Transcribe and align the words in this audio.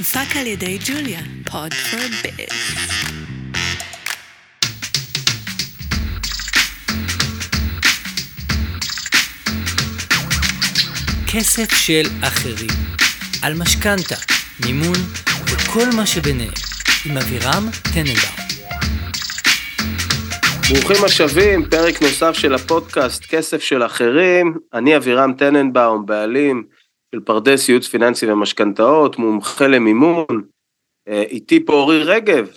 הופק 0.00 0.36
על 0.36 0.46
ידי 0.46 0.78
ג'וליה, 0.86 1.20
פוד 1.50 1.74
פור 1.74 2.00
ביז. 2.22 2.48
כסף 11.32 11.74
של 11.74 12.06
אחרים, 12.22 12.70
על 13.42 13.54
משכנתה, 13.54 14.14
מימון 14.66 14.96
וכל 15.44 15.96
מה 15.96 16.06
שביניהם, 16.06 16.52
עם 17.06 17.16
אבירם 17.16 17.68
טננבאום. 17.94 18.40
ברוכים 20.70 21.04
השבים, 21.04 21.64
פרק 21.70 22.02
נוסף 22.02 22.32
של 22.32 22.54
הפודקאסט 22.54 23.24
כסף 23.24 23.62
של 23.62 23.86
אחרים. 23.86 24.58
אני 24.74 24.96
אבירם 24.96 25.32
טננבאום, 25.32 26.06
בעלים 26.06 26.64
של 27.14 27.20
פרדס 27.20 27.68
ייעוץ 27.68 27.88
פיננסי 27.88 28.30
ומשכנתאות, 28.30 29.18
מומחה 29.18 29.66
למימון. 29.66 30.42
אה, 31.08 31.22
איתי 31.22 31.64
פה 31.64 31.72
אורי 31.72 32.02
רגב. 32.02 32.48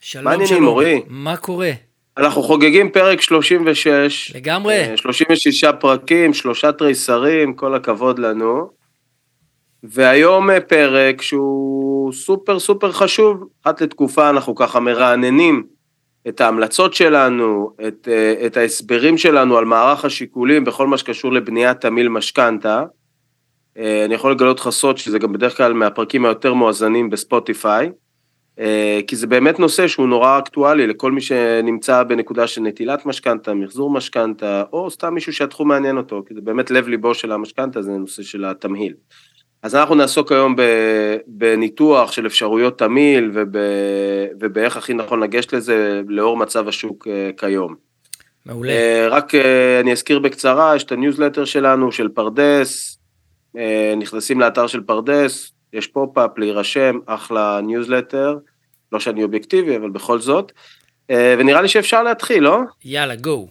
שלום 0.00 0.24
מה 0.24 0.30
העניינים, 0.30 0.66
אורי? 0.66 1.02
מה 1.08 1.36
קורה? 1.36 1.70
אנחנו 2.16 2.42
חוגגים 2.42 2.90
פרק 2.90 3.20
36. 3.20 4.32
לגמרי. 4.34 4.74
אה, 4.74 4.96
36 4.96 5.64
פרקים, 5.64 6.34
שלושה 6.34 6.72
תריסרים, 6.72 7.54
כל 7.54 7.74
הכבוד 7.74 8.18
לנו. 8.18 8.70
והיום 9.82 10.50
אה, 10.50 10.60
פרק 10.60 11.22
שהוא 11.22 12.12
סופר 12.12 12.58
סופר 12.58 12.92
חשוב, 12.92 13.44
אחת 13.64 13.80
לתקופה 13.80 14.30
אנחנו 14.30 14.54
ככה 14.54 14.80
מרעננים 14.80 15.62
את 16.28 16.40
ההמלצות 16.40 16.94
שלנו, 16.94 17.70
את, 17.88 18.08
אה, 18.10 18.46
את 18.46 18.56
ההסברים 18.56 19.18
שלנו 19.18 19.58
על 19.58 19.64
מערך 19.64 20.04
השיקולים 20.04 20.64
בכל 20.64 20.86
מה 20.86 20.98
שקשור 20.98 21.32
לבניית 21.32 21.80
תמיל 21.80 22.08
משכנתה. 22.08 22.84
אה, 23.78 24.04
אני 24.04 24.14
יכול 24.14 24.32
לגלות 24.32 24.60
לך 24.60 24.68
סוד 24.68 24.98
שזה 24.98 25.18
גם 25.18 25.32
בדרך 25.32 25.56
כלל 25.56 25.72
מהפרקים 25.72 26.24
היותר 26.24 26.54
מואזנים 26.54 27.10
בספוטיפיי, 27.10 27.90
אה, 28.58 29.00
כי 29.06 29.16
זה 29.16 29.26
באמת 29.26 29.58
נושא 29.58 29.88
שהוא 29.88 30.08
נורא 30.08 30.38
אקטואלי 30.38 30.86
לכל 30.86 31.12
מי 31.12 31.20
שנמצא 31.20 32.02
בנקודה 32.02 32.46
של 32.46 32.60
נטילת 32.60 33.06
משכנתה, 33.06 33.54
מחזור 33.54 33.90
משכנתה, 33.90 34.62
או 34.72 34.90
סתם 34.90 35.14
מישהו 35.14 35.32
שהתחום 35.32 35.68
מעניין 35.68 35.96
אותו, 35.96 36.22
כי 36.26 36.34
זה 36.34 36.40
באמת 36.40 36.70
לב 36.70 36.88
ליבו 36.88 37.14
של 37.14 37.32
המשכנתה, 37.32 37.82
זה 37.82 37.90
נושא 37.90 38.22
של 38.22 38.44
התמהיל. 38.44 38.94
אז 39.62 39.74
אנחנו 39.74 39.94
נעסוק 39.94 40.32
היום 40.32 40.56
בניתוח 41.26 42.12
של 42.12 42.26
אפשרויות 42.26 42.78
תמהיל 42.78 43.30
וב- 43.34 43.56
ובאיך 44.40 44.76
הכי 44.76 44.94
נכון 44.94 45.20
לגשת 45.20 45.52
לזה 45.52 46.02
לאור 46.08 46.36
מצב 46.36 46.68
השוק 46.68 47.06
אה, 47.10 47.30
כיום. 47.36 47.74
מעולה. 48.46 48.72
רק 49.10 49.32
אני 49.80 49.92
אזכיר 49.92 50.18
בקצרה, 50.18 50.76
יש 50.76 50.84
את 50.84 50.92
הניוזלטר 50.92 51.44
שלנו 51.44 51.92
של 51.92 52.08
פרדס, 52.08 52.98
נכנסים 53.96 54.40
לאתר 54.40 54.66
של 54.66 54.80
פרדס, 54.80 55.52
יש 55.72 55.86
פופ-אפ 55.86 56.38
להירשם, 56.38 56.98
אחלה 57.06 57.60
ניוזלטר, 57.62 58.38
לא 58.92 59.00
שאני 59.00 59.22
אובייקטיבי, 59.22 59.76
אבל 59.76 59.90
בכל 59.90 60.18
זאת. 60.18 60.52
אה, 61.10 61.34
ונראה 61.38 61.62
לי 61.62 61.68
שאפשר 61.68 62.02
להתחיל, 62.02 62.44
לא? 62.44 62.60
יאללה, 62.84 63.16
go. 63.16 63.48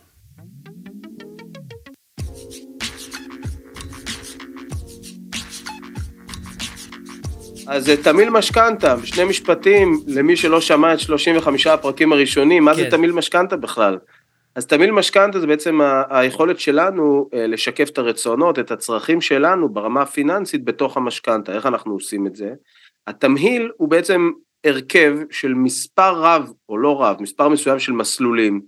אז 7.68 7.90
אה, 7.90 7.98
תמהיל 7.98 8.30
משכנתא, 8.30 8.96
בשני 8.96 9.24
משפטים, 9.24 10.04
למי 10.08 10.36
שלא 10.36 10.62
שמע 10.62 10.94
את 10.94 11.00
35 11.00 11.68
הפרקים 11.68 12.14
הראשונים, 12.14 12.66
מה 12.66 12.74
זה 12.74 12.84
כן. 12.84 12.90
תמהיל 12.90 13.12
משכנתא 13.12 13.58
בכלל? 13.58 13.98
אז 14.58 14.66
תמיל 14.66 14.92
משכנתה 14.92 15.40
זה 15.40 15.48
בעצם 15.48 15.80
היכולת 16.10 16.60
שלנו 16.60 17.30
אה, 17.34 17.48
לשקף 17.48 17.90
את 17.90 17.98
הרצונות, 17.98 18.60
את 18.60 18.72
הצרכים 18.72 19.22
שלנו 19.22 19.70
ברמה 19.70 20.02
הפיננסית 20.02 20.66
בתוך 20.66 20.98
המשכנתה, 20.98 21.54
איך 21.54 21.66
אנחנו 21.66 21.94
עושים 21.94 22.28
את 22.28 22.36
זה? 22.36 22.54
התמהיל 23.08 23.72
הוא 23.78 23.90
בעצם 23.90 24.32
הרכב 24.66 25.18
של 25.32 25.54
מספר 25.54 26.22
רב, 26.22 26.52
או 26.70 26.78
לא 26.78 27.02
רב, 27.02 27.18
מספר 27.22 27.50
מסוים 27.50 27.80
של 27.80 27.92
מסלולים, 27.92 28.62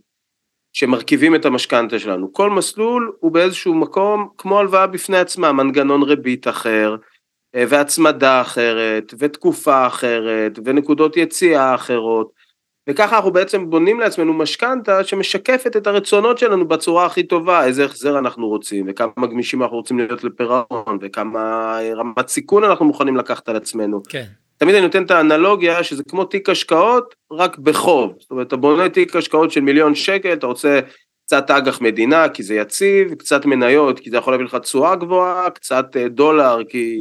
שמרכיבים 0.73 1.35
את 1.35 1.45
המשכנתה 1.45 1.99
שלנו. 1.99 2.33
כל 2.33 2.49
מסלול 2.49 3.11
הוא 3.19 3.31
באיזשהו 3.31 3.73
מקום 3.73 4.29
כמו 4.37 4.59
הלוואה 4.59 4.87
בפני 4.87 5.17
עצמה, 5.17 5.51
מנגנון 5.51 6.03
ריבית 6.03 6.47
אחר, 6.47 6.95
אה, 7.55 7.63
והצמדה 7.69 8.41
אחרת, 8.41 9.13
ותקופה 9.19 9.87
אחרת, 9.87 10.59
ונקודות 10.65 11.17
יציאה 11.17 11.75
אחרות, 11.75 12.38
וככה 12.89 13.15
אנחנו 13.15 13.31
בעצם 13.31 13.69
בונים 13.69 13.99
לעצמנו 13.99 14.33
משכנתה 14.33 15.03
שמשקפת 15.03 15.77
את 15.77 15.87
הרצונות 15.87 16.37
שלנו 16.37 16.67
בצורה 16.67 17.05
הכי 17.05 17.23
טובה, 17.23 17.65
איזה 17.65 17.85
החזר 17.85 18.19
אנחנו 18.19 18.47
רוצים, 18.47 18.85
וכמה 18.89 19.27
גמישים 19.31 19.63
אנחנו 19.63 19.77
רוצים 19.77 19.97
להיות 19.97 20.23
לפירעון, 20.23 20.97
וכמה 21.01 21.39
אה, 21.79 21.93
רמת 21.93 22.27
סיכון 22.27 22.63
אנחנו 22.63 22.85
מוכנים 22.85 23.17
לקחת 23.17 23.49
על 23.49 23.55
עצמנו. 23.55 24.01
כן. 24.09 24.25
תמיד 24.57 24.75
אני 24.75 24.83
נותן 24.83 25.03
את 25.03 25.11
האנלוגיה 25.11 25.83
שזה 25.83 26.03
כמו 26.03 26.25
תיק 26.25 26.49
השקעות, 26.49 27.15
רק 27.31 27.57
בחוב. 27.57 28.13
זאת 28.19 28.31
אומרת, 28.31 28.47
אתה 28.47 28.55
בונה 28.55 28.89
תיק 28.89 29.15
השקעות 29.15 29.51
של 29.51 29.61
מיליון 29.61 29.95
שקל, 29.95 30.33
אתה 30.33 30.47
רוצה 30.47 30.79
קצת 31.25 31.51
אג"ח 31.51 31.81
מדינה, 31.81 32.29
כי 32.29 32.43
זה 32.43 32.55
יציב, 32.55 33.13
קצת 33.13 33.45
מניות, 33.45 33.99
כי 33.99 34.09
זה 34.09 34.17
יכול 34.17 34.33
להביא 34.33 34.45
לך 34.45 34.55
תשואה 34.55 34.95
גבוהה, 34.95 35.49
קצת 35.49 35.85
אה, 35.95 36.07
דולר, 36.07 36.59
כי 36.69 36.99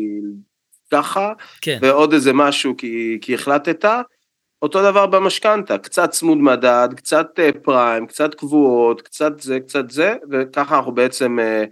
ככה, 0.93 1.32
כן. 1.60 1.78
ועוד 1.82 2.12
איזה 2.12 2.32
משהו 2.32 2.76
כי, 2.76 3.19
כי 3.20 3.34
החלטת. 3.34 3.84
אותו 4.62 4.82
דבר 4.82 5.06
במשכנתה, 5.06 5.78
קצת 5.78 6.10
צמוד 6.10 6.38
מדד, 6.38 6.88
קצת 6.96 7.26
אה, 7.38 7.50
פריים, 7.62 8.06
קצת 8.06 8.34
קבועות, 8.34 9.02
קצת 9.02 9.41
זה, 9.41 9.60
קצת 9.60 9.91
זה, 9.91 10.16
וככה 10.30 10.76
אנחנו 10.76 10.92
בעצם 10.92 11.38
אה, 11.38 11.64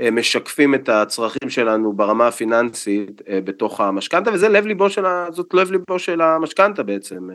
אה, 0.00 0.10
משקפים 0.10 0.74
את 0.74 0.88
הצרכים 0.88 1.50
שלנו 1.50 1.92
ברמה 1.92 2.28
הפיננסית 2.28 3.22
בתוך 3.44 3.80
המשכנתה, 3.80 4.30
וזה 4.32 4.48
לב 4.48 4.66
ליבו 4.66 4.90
של. 4.90 5.04
זאת 5.30 5.54
לב 5.54 5.70
ליבו 5.70 5.98
של 5.98 6.20
המשכנתה 6.20 6.82
בעצם, 6.82 7.28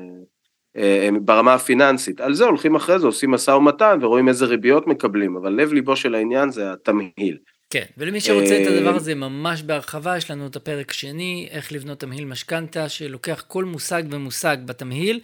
ברמה 1.22 1.54
הפיננסית. 1.54 2.22
על 2.22 2.34
זה 2.34 2.46
הולכים 2.46 2.76
אחרי 2.76 3.00
זה, 3.00 3.08
עושים 3.08 3.32
משא 3.32 3.52
ומתן 3.52 4.00
ורואים 4.02 4.28
איזה 4.28 4.46
ריביות 4.46 4.88
מקבלים, 4.88 5.38
אבל 5.38 5.54
לב 5.54 5.74
ליבו 5.74 5.96
של 5.96 6.16
העניין 6.16 6.52
זה 6.52 6.72
התמהיל. 6.72 7.38
כן, 7.70 7.86
ולמי 7.98 8.22
שרוצה 8.22 8.62
את 8.62 8.68
אה, 8.68 8.78
הדבר 8.78 8.96
הזה 8.96 9.16
ממש 9.16 9.62
בהרחבה, 9.62 10.18
יש 10.18 10.32
לנו 10.32 10.48
את 10.48 10.56
הפרק 10.56 10.92
שני, 10.92 11.48
איך 11.52 11.72
לבנות 11.72 12.00
תמהיל 12.00 12.26
משכנתה, 12.26 12.90
שלוקח 12.90 13.44
כל 13.48 13.64
מושג 13.64 14.04
ומושג 14.10 14.58
בתמהיל, 14.66 15.20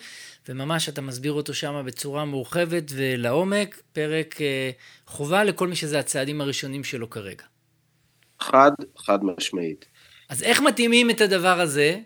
וממש 0.49 0.89
אתה 0.89 1.01
מסביר 1.01 1.33
אותו 1.33 1.53
שם 1.53 1.83
בצורה 1.85 2.25
מורחבת 2.25 2.83
ולעומק, 2.95 3.81
פרק 3.93 4.41
אה, 4.41 4.71
חובה 5.05 5.43
לכל 5.43 5.67
מי 5.67 5.75
שזה 5.75 5.99
הצעדים 5.99 6.41
הראשונים 6.41 6.83
שלו 6.83 7.09
כרגע. 7.09 7.43
חד, 8.39 8.71
חד 8.97 9.19
משמעית. 9.23 9.85
אז 10.29 10.43
איך 10.43 10.61
מתאימים 10.61 11.09
את 11.09 11.21
הדבר 11.21 11.61
הזה 11.61 11.99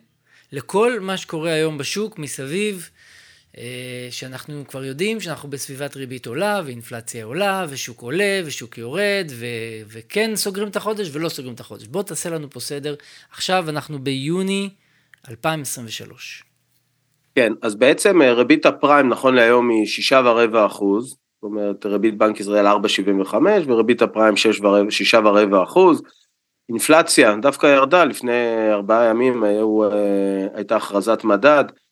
לכל 0.51 0.99
מה 0.99 1.17
שקורה 1.17 1.51
היום 1.51 1.77
בשוק 1.77 2.19
מסביב, 2.19 2.89
שאנחנו 4.11 4.63
כבר 4.67 4.83
יודעים 4.83 5.19
שאנחנו 5.19 5.49
בסביבת 5.49 5.95
ריבית 5.95 6.25
עולה, 6.25 6.61
ואינפלציה 6.65 7.25
עולה, 7.25 7.65
ושוק 7.69 8.01
עולה, 8.01 8.41
ושוק 8.45 8.77
יורד, 8.77 9.27
ו- 9.29 9.45
וכן 9.87 10.35
סוגרים 10.35 10.67
את 10.67 10.75
החודש 10.75 11.09
ולא 11.11 11.29
סוגרים 11.29 11.53
את 11.53 11.59
החודש. 11.59 11.87
בוא 11.87 12.03
תעשה 12.03 12.29
לנו 12.29 12.49
פה 12.49 12.59
סדר. 12.59 12.95
עכשיו 13.31 13.69
אנחנו 13.69 13.99
ביוני 13.99 14.69
2023. 15.29 16.43
כן, 17.35 17.53
אז 17.61 17.75
בעצם 17.75 18.21
אה, 18.21 18.33
ריבית 18.33 18.65
הפריים 18.65 19.09
נכון 19.09 19.35
להיום 19.35 19.69
היא 19.69 19.85
שישה 19.85 20.21
ורבע 20.25 20.65
אחוז, 20.65 21.09
זאת 21.09 21.43
אומרת 21.43 21.85
ריבית 21.85 22.17
בנק 22.17 22.39
ישראל 22.39 22.67
4.75 22.67 23.35
וריבית 23.65 24.01
הפריים 24.01 24.37
שש 24.37 24.59
ורבע, 24.59 24.91
שישה 24.91 25.19
ורבע 25.25 25.63
אחוז. 25.63 26.01
אינפלציה 26.69 27.35
דווקא 27.41 27.67
ירדה 27.67 28.05
לפני 28.05 28.71
ארבעה 28.71 29.05
ימים, 29.05 29.43
היו, 29.43 29.83
אה, 29.83 30.47
הייתה 30.53 30.75
הכרזת 30.75 31.23
מדד, 31.23 31.45
אה, 31.45 31.59
אה, 31.59 31.84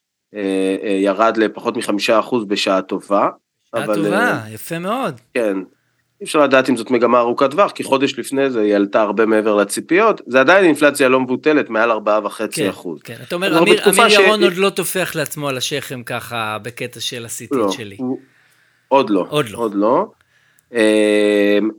ירד 1.01 1.37
לפחות 1.37 1.77
מחמישה 1.77 2.19
אחוז 2.19 2.45
בשעה 2.45 2.81
טובה. 2.81 3.29
שעה 3.75 3.83
אבל, 3.83 3.95
טובה, 3.95 4.17
אה, 4.31 4.39
יפה 4.53 4.79
מאוד. 4.79 5.19
כן, 5.33 5.57
אי 6.21 6.25
אפשר 6.25 6.43
לדעת 6.43 6.69
אם 6.69 6.77
זאת 6.77 6.91
מגמה 6.91 7.19
ארוכת 7.19 7.51
טווח, 7.51 7.71
כי 7.71 7.83
חודש 7.83 8.19
לפני 8.19 8.49
זה 8.49 8.61
היא 8.61 8.75
עלתה 8.75 9.01
הרבה 9.01 9.25
מעבר 9.25 9.55
לציפיות, 9.55 10.21
זה 10.27 10.39
עדיין 10.39 10.65
אינפלציה 10.65 11.09
לא 11.09 11.19
מבוטלת, 11.19 11.69
מעל 11.69 11.91
ארבעה 11.91 12.25
וחצי 12.25 12.63
כן, 12.63 12.69
אחוז. 12.69 13.01
כן. 13.01 13.15
אתה 13.27 13.35
אומר, 13.35 13.59
אמיר, 13.59 13.89
אמיר 13.89 14.09
ש- 14.09 14.13
ירון 14.13 14.43
עוד 14.43 14.53
לא 14.55 14.69
טופח 14.69 15.15
לעצמו 15.15 15.49
על 15.49 15.57
השכם 15.57 16.03
ככה 16.03 16.57
בקטע 16.61 16.99
של 16.99 17.25
עשיתי 17.25 17.55
לא, 17.55 17.71
שלי. 17.71 17.95
הוא- 17.99 18.19
עוד 18.87 19.09
לא. 19.09 19.25
עוד 19.29 19.49
לא. 19.49 19.57
עוד 19.57 19.75
לא. 19.75 20.05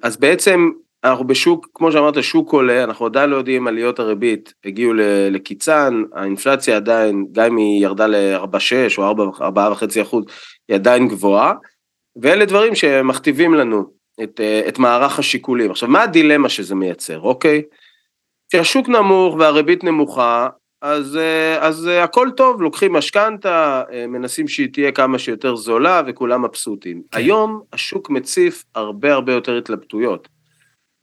אז 0.03 0.17
בעצם 0.17 0.71
אנחנו 1.05 1.27
בשוק, 1.27 1.69
כמו 1.75 1.93
שאמרת, 1.93 2.23
שוק 2.23 2.53
עולה, 2.53 2.85
אנחנו 2.85 3.07
עדיין 3.07 3.31
לא 3.31 3.37
יודעים 3.37 3.67
עליות 3.67 3.99
הריבית 3.99 4.55
הגיעו 4.65 4.93
לקיצן, 5.31 6.03
האינפלציה 6.13 6.77
עדיין, 6.77 7.27
גם 7.33 7.45
אם 7.45 7.57
היא 7.57 7.83
ירדה 7.83 8.07
ל-4.6 8.07 8.99
או 8.99 9.11
4.5 9.11 10.03
אחוז, 10.03 10.25
היא 10.69 10.75
עדיין 10.75 11.09
גבוהה, 11.09 11.53
ואלה 12.23 12.45
דברים 12.45 12.75
שמכתיבים 12.75 13.55
לנו 13.55 13.85
את, 14.23 14.41
אה, 14.41 14.69
את 14.69 14.79
מערך 14.79 15.19
השיקולים. 15.19 15.71
עכשיו, 15.71 15.89
מה 15.89 16.03
הדילמה 16.03 16.49
שזה 16.49 16.75
מייצר, 16.75 17.21
אוקיי? 17.21 17.63
כשהשוק 18.49 18.89
נמוך 18.89 19.37
והריבית 19.39 19.85
נמוכה, 19.85 20.49
אז, 20.83 21.17
אה, 21.17 21.67
אז 21.67 21.89
אה, 21.89 22.05
הכל 22.05 22.31
טוב, 22.37 22.63
לוקחים 22.63 22.93
משכנתה, 22.93 23.83
מנסים 24.09 24.49
שהיא 24.49 24.69
תהיה 24.73 24.93
כמה 24.93 25.19
שיותר 25.19 25.57
זולה 25.57 26.03
וכולם 26.07 26.45
מבסוטים. 26.45 27.03
כן. 27.11 27.19
היום 27.19 27.63
השוק 27.73 28.11
מציף 28.11 28.65
הרבה 28.75 29.13
הרבה 29.13 29.33
יותר 29.33 29.59
התלבטויות. 29.59 30.29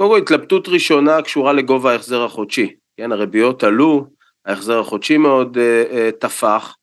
קודם 0.02 0.12
כל 0.12 0.18
התלבטות 0.18 0.68
ראשונה 0.68 1.22
קשורה 1.22 1.54
לגובה 1.54 1.92
ההחזר 1.92 2.24
החודשי, 2.24 2.76
כן, 2.98 3.12
הריביות 3.12 3.64
עלו, 3.64 4.06
ההחזר 4.46 4.80
החודשי 4.80 5.18
מאוד 5.18 5.58
uh, 5.58 5.92
uh, 5.92 6.18
טפח, 6.20 6.76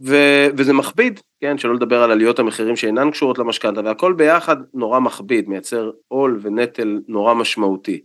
ו- 0.00 0.46
וזה 0.56 0.72
מכביד, 0.72 1.20
כן, 1.40 1.58
שלא 1.58 1.74
לדבר 1.74 2.02
על 2.02 2.10
עליות 2.10 2.38
המחירים 2.38 2.76
שאינן 2.76 3.10
קשורות 3.10 3.38
למשכנתה, 3.38 3.80
והכל 3.84 4.12
ביחד 4.12 4.56
נורא 4.74 5.00
מכביד, 5.00 5.48
מייצר 5.48 5.90
עול 6.08 6.38
ונטל 6.42 7.00
נורא 7.08 7.34
משמעותי. 7.34 8.00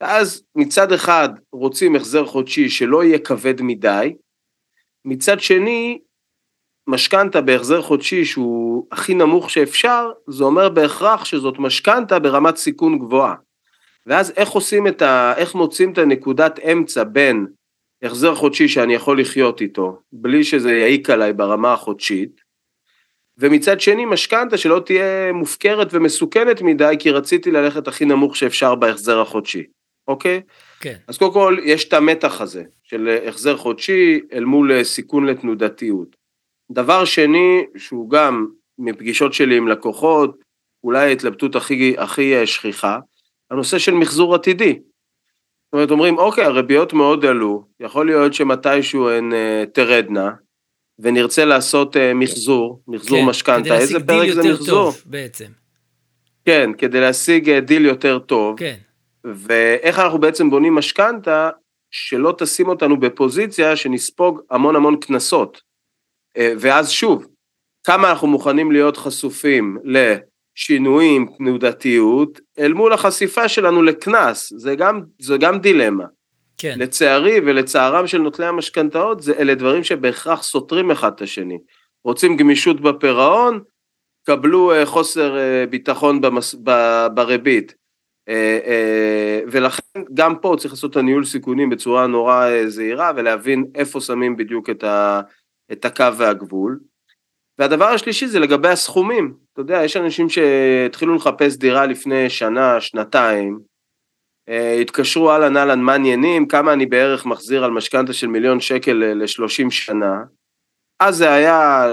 ואז 0.00 0.44
מצד 0.54 0.92
אחד 0.92 1.28
רוצים 1.52 1.96
החזר 1.96 2.26
חודשי 2.26 2.68
שלא 2.68 3.04
יהיה 3.04 3.18
כבד 3.18 3.62
מדי, 3.62 4.14
מצד 5.04 5.40
שני, 5.40 5.98
משכנתה 6.86 7.40
בהחזר 7.40 7.82
חודשי 7.82 8.24
שהוא 8.24 8.86
הכי 8.92 9.14
נמוך 9.14 9.50
שאפשר, 9.50 10.10
זה 10.26 10.44
אומר 10.44 10.68
בהכרח 10.68 11.24
שזאת 11.24 11.54
משכנתה 11.58 12.18
ברמת 12.18 12.56
סיכון 12.56 12.98
גבוהה. 12.98 13.34
ואז 14.06 14.32
איך 14.36 14.50
עושים 14.50 14.86
את 14.86 15.02
ה... 15.02 15.34
איך 15.36 15.54
מוצאים 15.54 15.92
את 15.92 15.98
הנקודת 15.98 16.58
אמצע 16.58 17.04
בין 17.04 17.46
החזר 18.02 18.34
חודשי 18.34 18.68
שאני 18.68 18.94
יכול 18.94 19.20
לחיות 19.20 19.60
איתו, 19.60 19.98
בלי 20.12 20.44
שזה 20.44 20.72
יעיק 20.72 21.10
עליי 21.10 21.32
ברמה 21.32 21.72
החודשית, 21.72 22.40
ומצד 23.38 23.80
שני 23.80 24.04
משכנתה 24.04 24.56
שלא 24.56 24.82
תהיה 24.86 25.32
מופקרת 25.32 25.88
ומסוכנת 25.90 26.62
מדי, 26.62 26.96
כי 26.98 27.10
רציתי 27.10 27.50
ללכת 27.50 27.88
הכי 27.88 28.04
נמוך 28.04 28.36
שאפשר 28.36 28.74
בהחזר 28.74 29.20
החודשי, 29.20 29.64
אוקיי? 30.08 30.40
כן. 30.80 30.96
אז 31.08 31.18
קודם 31.18 31.32
כל, 31.32 31.56
יש 31.64 31.88
את 31.88 31.92
המתח 31.92 32.40
הזה 32.40 32.64
של 32.82 33.18
החזר 33.26 33.56
חודשי 33.56 34.20
אל 34.32 34.44
מול 34.44 34.84
סיכון 34.84 35.26
לתנודתיות. 35.26 36.16
דבר 36.70 37.04
שני, 37.04 37.64
שהוא 37.76 38.10
גם 38.10 38.46
מפגישות 38.78 39.32
שלי 39.32 39.56
עם 39.56 39.68
לקוחות, 39.68 40.38
אולי 40.84 41.08
ההתלבטות 41.08 41.56
הכי, 41.56 41.94
הכי 41.98 42.46
שכיחה, 42.46 42.98
הנושא 43.50 43.78
של 43.78 43.94
מחזור 43.94 44.34
עתידי. 44.34 44.72
זאת 44.72 45.72
אומרת, 45.72 45.90
אומרים, 45.90 46.18
אוקיי, 46.18 46.44
הריביות 46.44 46.92
מאוד 46.92 47.24
עלו, 47.24 47.64
יכול 47.80 48.06
להיות 48.06 48.34
שמתישהו 48.34 49.08
הן 49.08 49.32
uh, 49.32 49.70
תרדנה, 49.70 50.30
ונרצה 50.98 51.44
לעשות 51.44 51.96
uh, 51.96 51.98
מחזור, 52.14 52.82
מחזור 52.88 53.18
כן, 53.18 53.26
משכנתה, 53.26 53.78
איזה 53.78 54.06
פרק 54.06 54.30
זה 54.30 54.52
מחזור? 54.52 54.66
טוב, 54.66 55.02
בעצם. 55.06 55.46
כן, 56.44 56.70
כדי 56.78 57.00
להשיג 57.00 57.50
uh, 57.50 57.60
דיל 57.60 57.86
יותר 57.86 58.18
טוב. 58.18 58.58
כן. 58.58 58.76
ואיך 59.24 59.98
אנחנו 59.98 60.18
בעצם 60.18 60.50
בונים 60.50 60.74
משכנתה, 60.74 61.50
שלא 61.90 62.34
תשים 62.38 62.68
אותנו 62.68 63.00
בפוזיציה 63.00 63.76
שנספוג 63.76 64.40
המון 64.50 64.76
המון 64.76 64.96
קנסות. 64.96 65.62
Uh, 66.38 66.40
ואז 66.58 66.90
שוב, 66.90 67.26
כמה 67.84 68.10
אנחנו 68.10 68.28
מוכנים 68.28 68.72
להיות 68.72 68.96
חשופים 68.96 69.78
ל... 69.84 70.14
שינויים, 70.54 71.26
תנודתיות, 71.38 72.40
אל 72.58 72.72
מול 72.72 72.92
החשיפה 72.92 73.48
שלנו 73.48 73.82
לקנס, 73.82 74.52
זה 74.56 74.74
גם, 74.74 75.00
זה 75.18 75.36
גם 75.36 75.58
דילמה. 75.58 76.04
כן. 76.58 76.74
לצערי 76.78 77.40
ולצערם 77.46 78.06
של 78.06 78.18
נוטלי 78.18 78.46
המשכנתאות, 78.46 79.18
אלה 79.38 79.54
דברים 79.54 79.84
שבהכרח 79.84 80.42
סותרים 80.42 80.90
אחד 80.90 81.12
את 81.14 81.22
השני. 81.22 81.58
רוצים 82.04 82.36
גמישות 82.36 82.80
בפירעון, 82.80 83.60
קבלו 84.26 84.82
uh, 84.82 84.86
חוסר 84.86 85.36
uh, 85.36 85.70
ביטחון 85.70 86.20
במס, 86.20 86.54
ב, 86.64 86.70
בריבית. 87.14 87.74
Uh, 88.30 88.32
ולכן 89.46 90.02
גם 90.14 90.38
פה 90.38 90.54
צריך 90.58 90.74
לעשות 90.74 90.90
את 90.90 90.96
הניהול 90.96 91.24
סיכונים 91.24 91.70
בצורה 91.70 92.06
נורא 92.06 92.46
זהירה 92.66 93.12
ולהבין 93.16 93.64
איפה 93.74 94.00
שמים 94.00 94.36
בדיוק 94.36 94.70
את, 94.70 94.84
ה, 94.84 95.20
את 95.72 95.84
הקו 95.84 96.16
והגבול. 96.16 96.78
והדבר 97.60 97.84
השלישי 97.84 98.26
זה 98.26 98.38
לגבי 98.38 98.68
הסכומים. 98.68 99.34
אתה 99.52 99.60
יודע, 99.60 99.84
יש 99.84 99.96
אנשים 99.96 100.28
שהתחילו 100.28 101.14
לחפש 101.14 101.56
דירה 101.56 101.86
לפני 101.86 102.30
שנה, 102.30 102.80
שנתיים, 102.80 103.58
אה, 104.48 104.72
התקשרו 104.80 105.30
אהלן 105.30 105.56
אהלן 105.56 105.80
מה 105.80 105.94
עניינים, 105.94 106.48
כמה 106.48 106.72
אני 106.72 106.86
בערך 106.86 107.26
מחזיר 107.26 107.64
על 107.64 107.70
משכנתה 107.70 108.12
של 108.12 108.26
מיליון 108.26 108.60
שקל 108.60 108.92
ל-30 108.92 109.70
שנה. 109.70 110.14
אז 111.00 111.16
זה 111.16 111.32
היה, 111.32 111.86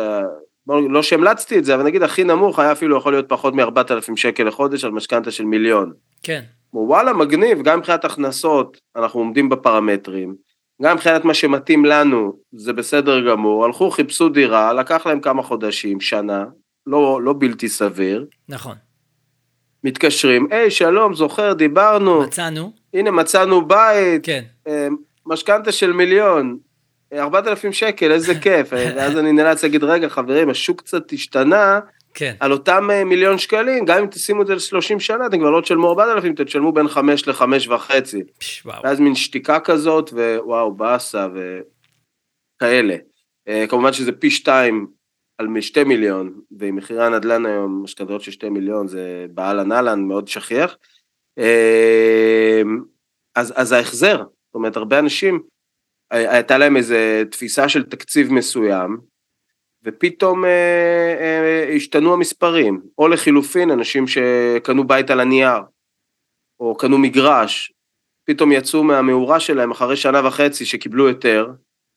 לא 0.67 1.03
שהמלצתי 1.03 1.59
את 1.59 1.65
זה, 1.65 1.75
אבל 1.75 1.83
נגיד 1.83 2.03
הכי 2.03 2.23
נמוך 2.23 2.59
היה 2.59 2.71
אפילו 2.71 2.97
יכול 2.97 3.13
להיות 3.13 3.29
פחות 3.29 3.53
מ-4,000 3.53 4.15
שקל 4.15 4.43
לחודש 4.43 4.83
על 4.83 4.91
משכנתה 4.91 5.31
של 5.31 5.45
מיליון. 5.45 5.93
כן. 6.23 6.41
וואלה, 6.73 7.13
מגניב, 7.13 7.61
גם 7.63 7.79
מבחינת 7.79 8.05
הכנסות, 8.05 8.77
אנחנו 8.95 9.19
עומדים 9.19 9.49
בפרמטרים. 9.49 10.46
גם 10.81 10.95
מבחינת 10.95 11.25
מה 11.25 11.33
שמתאים 11.33 11.85
לנו, 11.85 12.33
זה 12.51 12.73
בסדר 12.73 13.31
גמור, 13.31 13.65
הלכו, 13.65 13.91
חיפשו 13.91 14.29
דירה, 14.29 14.73
לקח 14.73 15.07
להם 15.07 15.19
כמה 15.19 15.43
חודשים, 15.43 16.01
שנה, 16.01 16.45
לא, 16.87 17.21
לא 17.23 17.33
בלתי 17.37 17.69
סביר. 17.69 18.25
נכון. 18.49 18.75
מתקשרים, 19.83 20.47
היי, 20.51 20.71
שלום, 20.71 21.13
זוכר, 21.13 21.53
דיברנו. 21.53 22.21
מצאנו. 22.21 22.71
הנה, 22.93 23.11
מצאנו 23.11 23.67
בית. 23.67 24.25
כן. 24.25 24.43
אה, 24.67 24.87
משכנתה 25.25 25.71
של 25.71 25.93
מיליון, 25.93 26.57
4,000 27.13 27.73
שקל, 27.73 28.11
איזה 28.11 28.39
כיף. 28.39 28.67
ואז 28.73 29.17
אני 29.17 29.31
נאלץ 29.31 29.63
להגיד, 29.63 29.83
רגע, 29.83 30.09
חברים, 30.09 30.49
השוק 30.49 30.81
קצת 30.81 31.13
השתנה, 31.13 31.79
כן. 32.19 32.35
על 32.39 32.51
אותם 32.51 32.87
אה, 32.91 33.03
מיליון 33.03 33.37
שקלים, 33.37 33.85
גם 33.85 33.97
אם 33.97 34.07
תשימו 34.07 34.41
את 34.41 34.47
זה 34.47 34.55
ל-30 34.55 34.99
שנה, 34.99 35.25
אתם 35.25 35.39
כבר 35.39 35.49
לא 35.49 35.61
תשלמו 35.61 35.89
4,000, 35.89 36.33
אתם 36.33 36.43
תשלמו 36.43 36.71
בין 36.71 36.87
5 36.87 37.27
ל-5 37.27 37.43
וחצי. 37.69 38.23
ואז 38.83 38.99
מין 38.99 39.15
שתיקה 39.15 39.59
כזאת, 39.59 40.13
ווואו, 40.13 40.75
באסה 40.75 41.27
וכאלה. 41.33 42.95
אה, 43.47 43.65
כמובן 43.69 43.93
שזה 43.93 44.11
פי 44.11 44.31
2 44.31 44.87
על 45.37 45.61
2 45.61 45.87
מיליון, 45.87 46.41
ועם 46.57 46.75
מחירי 46.75 47.05
הנדל"ן 47.05 47.45
היום, 47.45 47.83
משכנתאות 47.83 48.21
של 48.21 48.31
2 48.31 48.53
מיליון, 48.53 48.87
זה 48.87 49.25
באהלן 49.29 49.71
אהלן 49.71 50.01
מאוד 50.01 50.27
שכיח. 50.27 50.77
אה, 51.37 52.61
אז, 53.35 53.53
אז 53.55 53.71
ההחזר, 53.71 54.17
זאת 54.17 54.55
אומרת, 54.55 54.77
הרבה 54.77 54.99
אנשים, 54.99 55.41
הייתה 56.11 56.57
להם 56.57 56.77
איזו 56.77 56.95
תפיסה 57.31 57.69
של 57.69 57.83
תקציב 57.83 58.33
מסוים, 58.33 58.97
ופתאום 59.87 60.45
אה, 60.45 60.49
אה, 61.19 61.75
השתנו 61.75 62.13
המספרים, 62.13 62.81
או 62.97 63.07
לחילופין 63.07 63.71
אנשים 63.71 64.05
שקנו 64.07 64.87
בית 64.87 65.09
על 65.09 65.19
הנייר, 65.19 65.59
או 66.59 66.77
קנו 66.77 66.97
מגרש, 66.97 67.73
פתאום 68.27 68.51
יצאו 68.51 68.83
מהמאורה 68.83 69.39
שלהם 69.39 69.71
אחרי 69.71 69.95
שנה 69.95 70.27
וחצי 70.27 70.65
שקיבלו 70.65 71.07
היתר, 71.07 71.47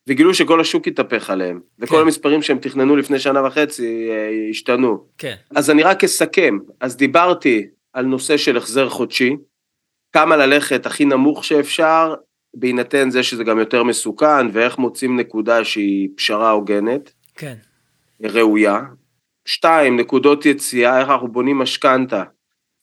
וגילו 0.08 0.34
שכל 0.34 0.60
השוק 0.60 0.86
התהפך 0.86 1.30
עליהם, 1.30 1.60
וכל 1.78 1.96
כן. 1.96 2.02
המספרים 2.02 2.42
שהם 2.42 2.58
תכננו 2.58 2.96
לפני 2.96 3.18
שנה 3.18 3.46
וחצי 3.46 4.10
אה, 4.10 4.30
השתנו. 4.50 5.04
כן. 5.18 5.34
אז 5.56 5.70
אני 5.70 5.82
רק 5.82 6.04
אסכם, 6.04 6.58
אז 6.80 6.96
דיברתי 6.96 7.66
על 7.92 8.04
נושא 8.04 8.36
של 8.36 8.56
החזר 8.56 8.88
חודשי, 8.88 9.36
כמה 10.12 10.36
ללכת 10.36 10.86
הכי 10.86 11.04
נמוך 11.04 11.44
שאפשר, 11.44 12.14
בהינתן 12.54 13.10
זה 13.10 13.22
שזה 13.22 13.44
גם 13.44 13.58
יותר 13.58 13.82
מסוכן, 13.82 14.46
ואיך 14.52 14.78
מוצאים 14.78 15.20
נקודה 15.20 15.64
שהיא 15.64 16.08
פשרה 16.16 16.50
הוגנת. 16.50 17.12
כן. 17.34 17.54
ראויה. 18.22 18.80
שתיים, 19.44 20.00
נקודות 20.00 20.46
יציאה, 20.46 21.00
איך 21.00 21.08
אנחנו 21.08 21.28
בונים 21.28 21.58
משכנתה, 21.58 22.22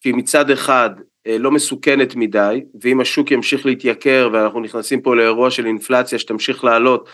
שהיא 0.04 0.14
מצד 0.14 0.50
אחד 0.50 0.90
אה, 1.28 1.38
לא 1.38 1.52
מסוכנת 1.52 2.16
מדי, 2.16 2.64
ואם 2.82 3.02
השוק 3.02 3.32
ימשיך 3.32 3.66
להתייקר 3.66 4.30
ואנחנו 4.34 4.60
נכנסים 4.60 5.02
פה 5.02 5.16
לאירוע 5.16 5.52
של 5.52 5.66
אינפלציה 5.66 6.20
שתמשיך 6.20 6.64
לעלות, 6.64 7.10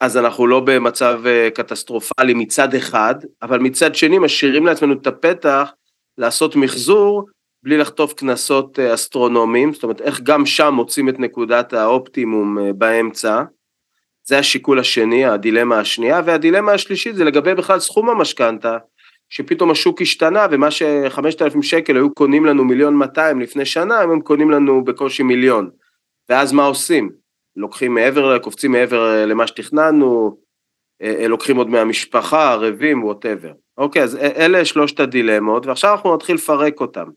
אז 0.00 0.16
אנחנו 0.16 0.46
לא 0.46 0.60
במצב 0.60 1.22
אה, 1.26 1.48
קטסטרופלי 1.54 2.34
מצד 2.34 2.74
אחד, 2.74 3.14
אבל 3.42 3.58
מצד 3.58 3.94
שני 3.94 4.18
משאירים 4.18 4.66
לעצמנו 4.66 4.92
את 4.92 5.06
הפתח 5.06 5.72
לעשות 6.18 6.56
מחזור 6.56 7.26
בלי 7.64 7.78
לחטוף 7.78 8.12
קנסות 8.12 8.78
אה, 8.78 8.94
אסטרונומיים, 8.94 9.72
זאת 9.72 9.82
אומרת 9.82 10.00
איך 10.00 10.20
גם 10.20 10.46
שם 10.46 10.74
מוצאים 10.74 11.08
את 11.08 11.18
נקודת 11.18 11.72
האופטימום 11.72 12.58
באמצע. 12.78 13.42
זה 14.24 14.38
השיקול 14.38 14.78
השני, 14.78 15.24
הדילמה 15.24 15.78
השנייה, 15.78 16.20
והדילמה 16.24 16.72
השלישית 16.72 17.14
זה 17.14 17.24
לגבי 17.24 17.54
בכלל 17.54 17.78
סכום 17.78 18.10
המשכנתה, 18.10 18.78
שפתאום 19.28 19.70
השוק 19.70 20.02
השתנה 20.02 20.46
ומה 20.50 20.70
שחמשת 20.70 21.42
אלפים 21.42 21.62
שקל 21.62 21.96
היו 21.96 22.14
קונים 22.14 22.44
לנו 22.44 22.64
מיליון 22.64 22.94
200 22.94 23.40
לפני 23.40 23.64
שנה, 23.64 24.00
הם 24.00 24.20
קונים 24.20 24.50
לנו 24.50 24.84
בקושי 24.84 25.22
מיליון. 25.22 25.70
ואז 26.28 26.52
מה 26.52 26.64
עושים? 26.64 27.10
לוקחים 27.56 27.94
מעבר, 27.94 28.38
קופצים 28.38 28.72
מעבר 28.72 29.26
למה 29.26 29.46
שתכננו, 29.46 30.36
אה, 31.02 31.14
אה, 31.20 31.28
לוקחים 31.28 31.56
עוד 31.56 31.68
מהמשפחה, 31.68 32.52
ערבים, 32.52 33.04
ווטאבר. 33.04 33.52
אוקיי, 33.78 34.02
אז 34.02 34.16
אלה 34.16 34.64
שלושת 34.64 35.00
הדילמות, 35.00 35.66
ועכשיו 35.66 35.92
אנחנו 35.92 36.14
נתחיל 36.14 36.34
לפרק 36.34 36.80
אותם. 36.80 37.08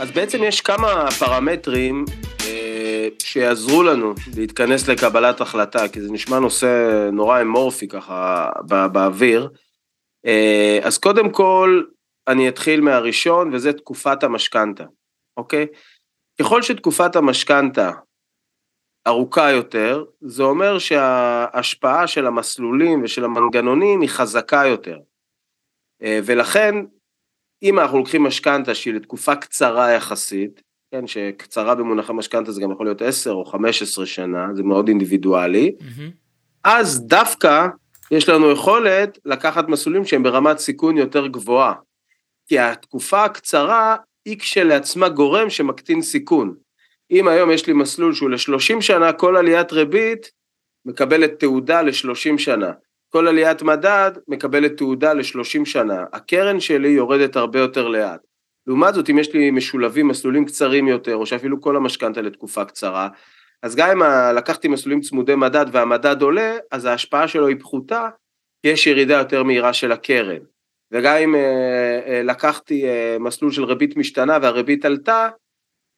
אז 0.00 0.10
בעצם 0.10 0.38
יש 0.42 0.60
כמה 0.60 1.06
פרמטרים 1.18 2.04
אה, 2.46 3.08
שיעזרו 3.18 3.82
לנו 3.82 4.14
להתכנס 4.36 4.88
לקבלת 4.88 5.40
החלטה, 5.40 5.88
כי 5.88 6.00
זה 6.00 6.12
נשמע 6.12 6.38
נושא 6.38 7.08
נורא 7.12 7.40
אמורפי 7.40 7.88
ככה 7.88 8.50
בא, 8.68 8.88
באוויר. 8.88 9.48
אה, 10.26 10.78
אז 10.82 10.98
קודם 10.98 11.32
כל, 11.32 11.82
אני 12.28 12.48
אתחיל 12.48 12.80
מהראשון, 12.80 13.54
וזה 13.54 13.72
תקופת 13.72 14.22
המשכנתה, 14.22 14.84
אוקיי? 15.36 15.66
ככל 16.40 16.62
שתקופת 16.62 17.16
המשכנתה 17.16 17.90
ארוכה 19.06 19.50
יותר, 19.50 20.04
זה 20.20 20.42
אומר 20.42 20.78
שההשפעה 20.78 22.06
של 22.06 22.26
המסלולים 22.26 23.02
ושל 23.02 23.24
המנגנונים 23.24 24.00
היא 24.00 24.08
חזקה 24.08 24.62
יותר. 24.66 24.98
אה, 26.02 26.20
ולכן, 26.24 26.74
אם 27.62 27.78
אנחנו 27.78 27.98
לוקחים 27.98 28.22
משכנתה 28.22 28.74
שהיא 28.74 28.94
לתקופה 28.94 29.36
קצרה 29.36 29.90
יחסית, 29.90 30.62
כן, 30.90 31.06
שקצרה 31.06 31.74
במונחי 31.74 32.12
משכנתה 32.12 32.52
זה 32.52 32.60
גם 32.60 32.72
יכול 32.72 32.86
להיות 32.86 33.02
10 33.02 33.32
או 33.32 33.44
15 33.44 34.06
שנה, 34.06 34.46
זה 34.54 34.62
מאוד 34.62 34.88
אינדיבידואלי, 34.88 35.72
mm-hmm. 35.80 36.10
אז 36.64 37.06
דווקא 37.06 37.66
יש 38.10 38.28
לנו 38.28 38.50
יכולת 38.50 39.18
לקחת 39.24 39.68
מסלולים 39.68 40.04
שהם 40.04 40.22
ברמת 40.22 40.58
סיכון 40.58 40.96
יותר 40.96 41.26
גבוהה. 41.26 41.74
כי 42.46 42.58
התקופה 42.58 43.24
הקצרה 43.24 43.96
היא 44.24 44.38
כשלעצמה 44.38 45.08
גורם 45.08 45.50
שמקטין 45.50 46.02
סיכון. 46.02 46.54
אם 47.10 47.28
היום 47.28 47.50
יש 47.50 47.66
לי 47.66 47.72
מסלול 47.72 48.14
שהוא 48.14 48.30
ל-30 48.30 48.80
שנה, 48.80 49.12
כל 49.12 49.36
עליית 49.36 49.72
ריבית 49.72 50.30
מקבלת 50.84 51.40
תעודה 51.40 51.82
ל-30 51.82 52.38
שנה. 52.38 52.72
כל 53.14 53.28
עליית 53.28 53.62
מדד 53.62 54.12
מקבלת 54.28 54.76
תעודה 54.76 55.12
ל-30 55.12 55.64
שנה. 55.64 56.04
הקרן 56.12 56.60
שלי 56.60 56.88
יורדת 56.88 57.36
הרבה 57.36 57.58
יותר 57.58 57.88
לאט. 57.88 58.20
לעומת 58.66 58.94
זאת, 58.94 59.10
אם 59.10 59.18
יש 59.18 59.34
לי 59.34 59.50
משולבים 59.50 60.08
מסלולים 60.08 60.44
קצרים 60.44 60.88
יותר, 60.88 61.16
או 61.16 61.26
שאפילו 61.26 61.60
כל 61.60 61.76
המשכנתה 61.76 62.20
לתקופה 62.20 62.64
קצרה, 62.64 63.08
אז 63.62 63.76
גם 63.76 63.90
אם 63.90 64.02
לקחתי 64.36 64.68
מסלולים 64.68 65.00
צמודי 65.00 65.34
מדד 65.34 65.66
והמדד 65.72 66.22
עולה, 66.22 66.56
אז 66.70 66.84
ההשפעה 66.84 67.28
שלו 67.28 67.46
היא 67.46 67.56
פחותה, 67.60 68.08
כי 68.62 68.68
יש 68.68 68.86
ירידה 68.86 69.14
יותר 69.14 69.42
מהירה 69.42 69.72
של 69.72 69.92
הקרן. 69.92 70.42
וגם 70.92 71.16
אם 71.16 71.34
אה, 71.34 72.00
אה, 72.06 72.22
לקחתי 72.22 72.88
אה, 72.88 73.16
מסלול 73.20 73.52
של 73.52 73.64
ריבית 73.64 73.96
משתנה 73.96 74.38
והריבית 74.42 74.84
עלתה, 74.84 75.28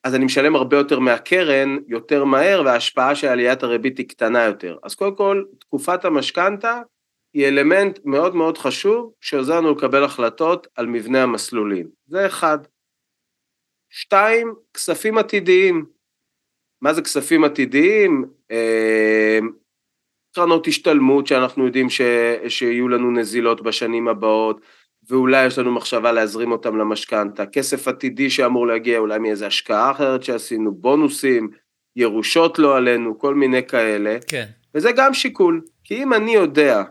אז 0.04 0.14
אני 0.14 0.24
משלם 0.24 0.56
הרבה 0.56 0.76
יותר 0.76 0.98
מהקרן, 0.98 1.76
יותר 1.88 2.24
מהר, 2.24 2.62
וההשפעה 2.64 3.14
של 3.14 3.28
עליית 3.28 3.62
הריבית 3.62 3.98
היא 3.98 4.08
קטנה 4.08 4.44
יותר. 4.44 4.76
אז 4.82 4.94
קודם 4.94 5.16
כל, 5.16 5.42
תקופת 5.58 6.04
המשכנתה 6.04 6.80
היא 7.36 7.48
אלמנט 7.48 7.98
מאוד 8.04 8.34
מאוד 8.34 8.58
חשוב, 8.58 9.12
שעוזר 9.20 9.56
לנו 9.56 9.72
לקבל 9.72 10.04
החלטות 10.04 10.66
על 10.74 10.86
מבנה 10.86 11.22
המסלולים. 11.22 11.86
זה 12.06 12.26
אחד. 12.26 12.58
שתיים, 13.90 14.54
כספים 14.74 15.18
עתידיים. 15.18 15.86
מה 16.82 16.94
זה 16.94 17.02
כספים 17.02 17.44
עתידיים? 17.44 18.24
קרנות 20.34 20.66
השתלמות 20.66 21.26
שאנחנו 21.26 21.66
יודעים 21.66 21.90
ש, 21.90 22.00
שיהיו 22.48 22.88
לנו 22.88 23.10
נזילות 23.10 23.62
בשנים 23.62 24.08
הבאות, 24.08 24.60
ואולי 25.08 25.46
יש 25.46 25.58
לנו 25.58 25.72
מחשבה 25.72 26.12
להזרים 26.12 26.52
אותם 26.52 26.76
למשכנתה, 26.76 27.46
כסף 27.46 27.88
עתידי 27.88 28.30
שאמור 28.30 28.66
להגיע 28.66 28.98
אולי 28.98 29.18
מאיזו 29.18 29.46
השקעה 29.46 29.90
אחרת 29.90 30.22
שעשינו, 30.22 30.74
בונוסים, 30.74 31.50
ירושות 31.96 32.58
לא 32.58 32.76
עלינו, 32.76 33.18
כל 33.18 33.34
מיני 33.34 33.66
כאלה. 33.66 34.18
כן. 34.28 34.46
וזה 34.74 34.92
גם 34.96 35.14
שיקול, 35.14 35.62
כי 35.84 36.02
אם 36.02 36.12
אני 36.12 36.34
יודע 36.34 36.82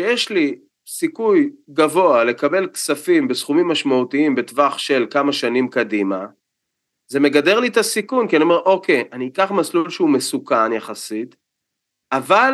שיש 0.00 0.30
לי 0.30 0.58
סיכוי 0.88 1.50
גבוה 1.70 2.24
לקבל 2.24 2.66
כספים 2.66 3.28
בסכומים 3.28 3.68
משמעותיים 3.68 4.34
בטווח 4.34 4.78
של 4.78 5.06
כמה 5.10 5.32
שנים 5.32 5.68
קדימה, 5.68 6.26
זה 7.10 7.20
מגדר 7.20 7.60
לי 7.60 7.68
את 7.68 7.76
הסיכון, 7.76 8.28
כי 8.28 8.36
אני 8.36 8.42
אומר, 8.42 8.58
אוקיי, 8.58 9.04
אני 9.12 9.28
אקח 9.28 9.50
מסלול 9.50 9.90
שהוא 9.90 10.10
מסוכן 10.10 10.72
יחסית, 10.72 11.36
אבל 12.12 12.52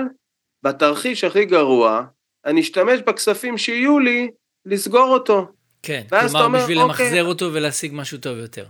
בתרחיש 0.63 1.25
הכי 1.25 1.45
גרוע, 1.45 2.05
אני 2.45 2.61
אשתמש 2.61 3.01
בכספים 3.01 3.59
שיהיו 3.59 3.99
לי 3.99 4.31
לסגור 4.67 5.09
אותו. 5.15 5.53
כן, 5.83 6.03
כלומר 6.11 6.45
אומר, 6.45 6.59
בשביל 6.59 6.79
אוקיי, 6.79 7.05
למחזר 7.07 7.25
אותו 7.25 7.51
ולהשיג 7.53 7.93
משהו 7.95 8.19
טוב 8.19 8.39
יותר. 8.39 8.67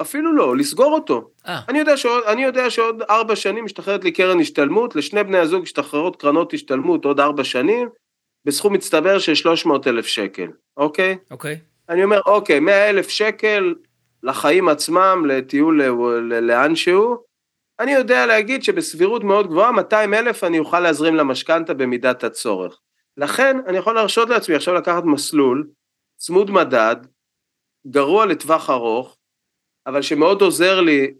אפילו 0.00 0.32
לא, 0.36 0.56
לסגור 0.56 0.92
אותו. 0.94 1.30
אה. 1.46 1.60
אני 1.68 1.78
יודע, 1.78 1.96
שעוד, 1.96 2.24
אני 2.24 2.44
יודע 2.44 2.70
שעוד 2.70 3.02
ארבע 3.02 3.36
שנים 3.36 3.64
משתחררת 3.64 4.04
לי 4.04 4.12
קרן 4.12 4.40
השתלמות, 4.40 4.96
לשני 4.96 5.24
בני 5.24 5.38
הזוג 5.38 5.62
משתחררות 5.62 6.16
קרנות 6.16 6.54
השתלמות 6.54 7.04
עוד 7.04 7.20
ארבע 7.20 7.44
שנים, 7.44 7.88
בסכום 8.44 8.72
מצטבר 8.72 9.18
של 9.18 9.34
300 9.34 9.86
אלף 9.86 10.06
שקל, 10.06 10.48
אוקיי? 10.76 11.18
אוקיי. 11.30 11.58
אני 11.88 12.04
אומר, 12.04 12.20
אוקיי, 12.26 12.60
100 12.60 12.90
אלף 12.90 13.08
שקל 13.08 13.74
לחיים 14.22 14.68
עצמם, 14.68 15.24
לטיול 15.26 15.82
לאן 16.22 16.76
שהוא, 16.76 17.16
אני 17.80 17.92
יודע 17.92 18.26
להגיד 18.26 18.62
שבסבירות 18.62 19.24
מאוד 19.24 19.46
גבוהה, 19.46 19.72
200 19.72 20.14
אלף 20.14 20.44
אני 20.44 20.58
אוכל 20.58 20.80
להזרים 20.80 21.14
למשכנתה 21.14 21.74
במידת 21.74 22.24
הצורך. 22.24 22.78
לכן 23.16 23.56
אני 23.66 23.78
יכול 23.78 23.94
להרשות 23.94 24.28
לעצמי 24.28 24.54
עכשיו 24.54 24.74
לקחת 24.74 25.04
מסלול 25.04 25.68
צמוד 26.16 26.50
מדד, 26.50 26.96
גרוע 27.86 28.26
לטווח 28.26 28.70
ארוך, 28.70 29.16
אבל 29.86 30.02
שמאוד 30.02 30.42
עוזר 30.42 30.80
לי 30.80 31.14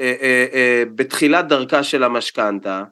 אה, 0.00 0.14
אה, 0.22 0.46
אה, 0.52 0.82
בתחילת 0.94 1.48
דרכה 1.48 1.82
של 1.82 2.02
המשכנתה, 2.02 2.84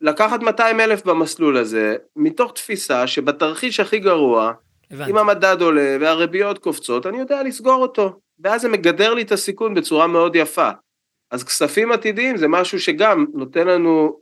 לקחת 0.00 0.40
200 0.40 0.80
אלף 0.80 1.04
במסלול 1.04 1.56
הזה, 1.56 1.96
מתוך 2.16 2.52
תפיסה 2.52 3.06
שבתרחיש 3.06 3.80
הכי 3.80 3.98
גרוע, 3.98 4.52
הבנתי. 4.90 5.10
אם 5.10 5.16
המדד 5.16 5.56
עולה 5.60 5.96
והריביות 6.00 6.58
קופצות, 6.58 7.06
אני 7.06 7.18
יודע 7.18 7.42
לסגור 7.42 7.82
אותו, 7.82 8.20
ואז 8.38 8.60
זה 8.60 8.68
מגדר 8.68 9.14
לי 9.14 9.22
את 9.22 9.32
הסיכון 9.32 9.74
בצורה 9.74 10.06
מאוד 10.06 10.36
יפה. 10.36 10.70
אז 11.30 11.44
כספים 11.44 11.92
עתידיים 11.92 12.36
זה 12.36 12.48
משהו 12.48 12.80
שגם 12.80 13.26
נותן 13.34 13.66
לנו 13.66 14.20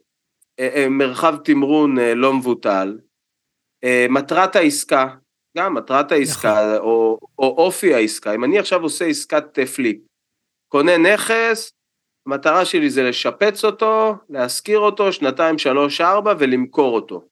אה, 0.61 0.69
אה, 0.75 0.89
מרחב 0.89 1.37
תמרון 1.45 1.99
אה, 1.99 2.15
לא 2.15 2.33
מבוטל, 2.33 2.99
אה, 3.85 4.07
מטרת 4.11 4.57
העסקה, 4.57 5.09
גם 5.57 5.75
מטרת 5.75 6.13
העסקה, 6.13 6.49
נכון. 6.49 6.77
או, 6.79 7.19
או 7.39 7.57
אופי 7.59 7.95
העסקה, 7.95 8.35
אם 8.35 8.45
אני 8.45 8.59
עכשיו 8.59 8.83
עושה 8.83 9.05
עסקת 9.05 9.59
פליפ, 9.59 9.97
קונה 10.69 10.99
נכס, 10.99 11.73
המטרה 12.27 12.65
שלי 12.65 12.91
זה 12.91 13.03
לשפץ 13.03 13.65
אותו, 13.65 14.15
להשכיר 14.29 14.79
אותו 14.79 15.13
שנתיים, 15.13 15.59
שלוש, 15.59 16.01
ארבע 16.01 16.35
ולמכור 16.39 16.95
אותו. 16.95 17.29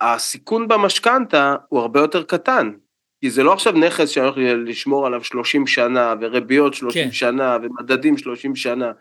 הסיכון 0.00 0.68
במשכנתה 0.68 1.56
הוא 1.68 1.80
הרבה 1.80 2.00
יותר 2.00 2.22
קטן, 2.22 2.72
כי 3.20 3.30
זה 3.30 3.42
לא 3.42 3.52
עכשיו 3.52 3.72
נכס 3.72 4.08
שאני 4.08 4.26
הולך 4.26 4.38
לשמור 4.68 5.06
עליו 5.06 5.24
30 5.24 5.66
שנה, 5.66 6.14
וריביות 6.20 6.74
30 6.74 7.04
כן. 7.04 7.12
שנה, 7.12 7.56
ומדדים 7.62 8.18
30 8.18 8.56
שנה. 8.56 8.92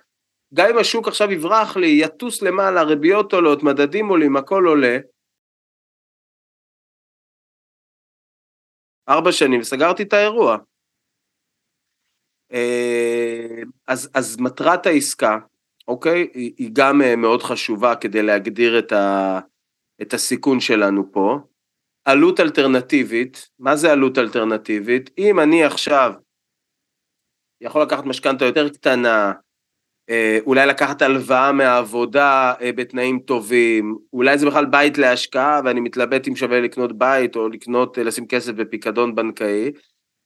גם 0.53 0.68
אם 0.70 0.77
השוק 0.77 1.08
עכשיו 1.08 1.32
יברח 1.32 1.77
לי, 1.77 1.88
יטוס 1.88 2.41
למעלה, 2.41 2.84
ריביות 2.84 3.34
עולות, 3.34 3.63
מדדים 3.63 4.08
עולים, 4.08 4.38
הכל 4.38 4.65
עולה, 4.65 4.98
ארבע 9.12 9.32
שנים, 9.32 9.62
וסגרתי 9.62 10.03
את 10.03 10.13
האירוע. 10.13 10.58
אה, 12.53 13.62
אז, 13.88 14.10
אז 14.13 14.38
מטרת 14.39 14.86
העסקה, 14.86 15.38
אוקיי, 15.88 16.27
היא, 16.34 16.53
היא 16.58 16.70
גם 16.74 17.01
אה, 17.01 17.15
מאוד 17.15 17.44
חשובה 17.44 17.96
כדי 17.96 18.22
להגדיר 18.22 18.80
את, 18.80 18.91
ה, 18.91 19.39
את 20.01 20.13
הסיכון 20.13 20.60
שלנו 20.60 21.12
פה. 21.12 21.39
עלות 22.06 22.39
אלטרנטיבית, 22.39 23.50
מה 23.60 23.75
זה 23.75 23.91
עלות 23.91 24.18
אלטרנטיבית? 24.18 25.10
אם 25.18 25.39
אני 25.39 25.63
עכשיו 25.63 26.13
יכול 27.62 27.82
לקחת 27.82 28.06
משכנתה 28.06 28.46
יותר 28.46 28.70
קטנה, 28.70 29.34
אולי 30.46 30.68
לקחת 30.68 31.01
הלוואה 31.01 31.51
מהעבודה 31.51 32.53
אה, 32.62 32.72
בתנאים 32.72 33.20
טובים, 33.20 33.98
אולי 34.13 34.38
זה 34.38 34.46
בכלל 34.46 34.65
בית 34.65 34.98
להשקעה 34.98 35.62
ואני 35.65 35.80
מתלבט 35.80 36.27
אם 36.27 36.36
שווה 36.36 36.60
לקנות 36.60 36.98
בית 36.98 37.36
או 37.36 37.50
לקנות, 37.50 37.98
אה, 37.98 38.03
לשים 38.03 38.27
כסף 38.27 38.51
בפיקדון 38.51 39.15
בנקאי, 39.15 39.72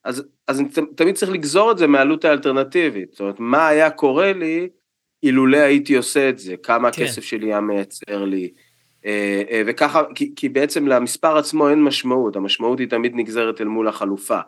אז, 0.04 0.24
אז 0.48 0.60
אני 0.60 0.70
תמיד 0.96 1.16
צריך 1.16 1.32
לגזור 1.32 1.72
את 1.72 1.78
זה 1.78 1.88
מהעלות 1.88 2.26
האלטרנטיבית, 2.26 3.12
זאת 3.12 3.20
אומרת, 3.20 3.40
מה 3.40 3.68
היה 3.68 3.90
קורה 3.90 4.34
לי 4.34 4.70
אילולא 5.24 5.58
הייתי 5.58 5.96
עושה 5.96 6.30
את 6.30 6.40
זה, 6.40 6.56
כמה 6.64 6.92
כן. 6.92 7.04
הכסף 7.04 7.24
שלי 7.24 7.46
היה 7.46 7.62
מייצר 7.62 8.26
לי, 8.26 8.52
וככה, 9.66 10.02
כי, 10.16 10.34
כי 10.36 10.50
בעצם 10.50 10.88
למספר 10.88 11.38
עצמו 11.38 11.70
אין 11.70 11.84
משמעות, 11.84 12.36
המשמעות 12.36 12.80
היא 12.80 12.90
תמיד 12.90 13.12
נגזרת 13.16 13.62
אל 13.62 13.68
מול 13.68 13.88
החלופה. 13.88 14.40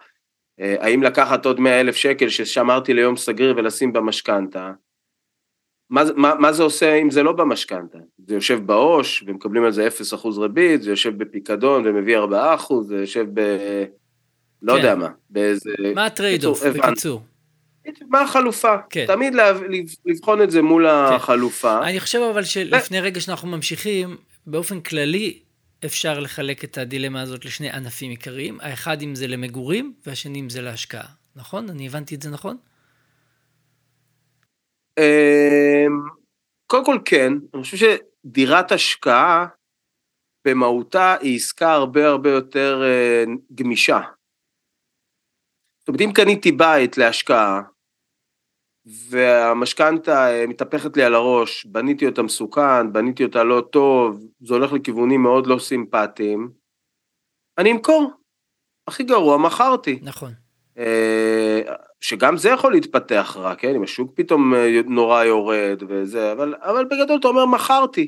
האם 0.59 1.03
לקחת 1.03 1.45
עוד 1.45 1.59
100 1.59 1.81
אלף 1.81 1.95
שקל 1.95 2.29
ששמרתי 2.29 2.93
ליום 2.93 3.17
סגריר 3.17 3.53
ולשים 3.57 3.93
במשכנתה, 3.93 4.71
מה, 5.89 6.03
מה, 6.15 6.35
מה 6.35 6.53
זה 6.53 6.63
עושה 6.63 6.95
אם 6.95 7.11
זה 7.11 7.23
לא 7.23 7.31
במשכנתה? 7.31 7.97
זה 8.27 8.35
יושב 8.35 8.59
בעו"ש 8.65 9.23
ומקבלים 9.27 9.63
על 9.63 9.71
זה 9.71 9.87
0% 10.13 10.27
ריבית, 10.37 10.81
זה 10.81 10.89
יושב 10.89 11.17
בפיקדון 11.17 11.87
ומביא 11.87 12.17
4%, 12.17 12.73
זה 12.81 12.95
יושב 12.95 13.25
ב... 13.33 13.39
לא 14.61 14.73
כן. 14.73 14.77
יודע 14.77 14.95
מה, 14.95 15.09
באיזה... 15.29 15.69
מה 15.95 16.05
ה 16.05 16.12
trade 16.12 16.45
off, 16.45 16.63
בקיצור? 16.63 17.21
מה 18.09 18.21
החלופה? 18.21 18.75
כן. 18.89 19.05
תמיד 19.07 19.33
לבחון 20.05 20.41
את 20.41 20.51
זה 20.51 20.61
מול 20.61 20.87
כן. 20.87 21.15
החלופה. 21.15 21.87
אני 21.87 21.99
חושב 21.99 22.19
אבל 22.31 22.43
שלפני 22.43 23.01
רגע 23.01 23.21
שאנחנו 23.21 23.47
ממשיכים, 23.47 24.17
באופן 24.47 24.81
כללי 24.81 25.39
אפשר 25.85 26.19
לחלק 26.19 26.63
את 26.63 26.77
הדילמה 26.77 27.21
הזאת 27.21 27.45
לשני 27.45 27.69
ענפים 27.69 28.09
עיקריים, 28.09 28.57
האחד 28.61 29.01
אם 29.01 29.15
זה 29.15 29.27
למגורים 29.27 29.93
והשני 30.05 30.39
אם 30.39 30.49
זה 30.49 30.61
להשקעה, 30.61 31.07
נכון? 31.35 31.69
אני 31.69 31.87
הבנתי 31.87 32.15
את 32.15 32.21
זה 32.21 32.29
נכון? 32.29 32.57
אמ, 34.97 36.07
קודם 36.67 36.85
כל 36.85 36.97
כן, 37.05 37.33
אני 37.53 37.63
חושב 37.63 37.77
שדירת 37.77 38.71
השקעה 38.71 39.47
במהותה 40.47 41.15
היא 41.21 41.35
עסקה 41.35 41.73
הרבה 41.73 42.07
הרבה 42.07 42.31
יותר 42.31 42.81
אה, 42.83 43.23
גמישה. 43.55 43.99
זאת 45.79 45.87
אומרת, 45.87 46.01
אם 46.01 46.11
קניתי 46.13 46.51
בית 46.51 46.97
להשקעה, 46.97 47.61
והמשכנתה 49.09 50.31
אה, 50.31 50.47
מתהפכת 50.47 50.97
לי 50.97 51.03
על 51.03 51.15
הראש, 51.15 51.65
בניתי 51.65 52.05
אותה 52.05 52.23
מסוכן, 52.23 52.93
בניתי 52.93 53.23
אותה 53.23 53.43
לא 53.43 53.63
טוב, 53.71 54.25
זה 54.39 54.53
הולך 54.53 54.73
לכיוונים 54.73 55.23
מאוד 55.23 55.47
לא 55.47 55.59
סימפטיים, 55.59 56.51
אני 57.57 57.71
אמכור. 57.71 58.11
הכי 58.87 59.03
גרוע, 59.03 59.37
מכרתי. 59.37 59.99
נכון. 60.01 60.33
שגם 62.01 62.37
זה 62.37 62.49
יכול 62.49 62.71
להתפתח 62.71 63.37
רע, 63.39 63.55
כן? 63.55 63.75
אם 63.75 63.83
השוק 63.83 64.11
פתאום 64.15 64.53
אה, 64.55 64.81
נורא 64.85 65.23
יורד 65.23 65.83
וזה, 65.87 66.31
אבל, 66.31 66.55
אבל 66.61 66.85
בגדול 66.85 67.19
אתה 67.19 67.27
אומר, 67.27 67.45
מכרתי. 67.45 68.07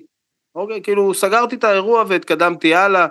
אוקיי, 0.55 0.81
כאילו, 0.81 1.13
סגרתי 1.13 1.55
את 1.55 1.63
האירוע 1.63 2.03
והתקדמתי 2.07 2.75
הלאה. 2.75 3.07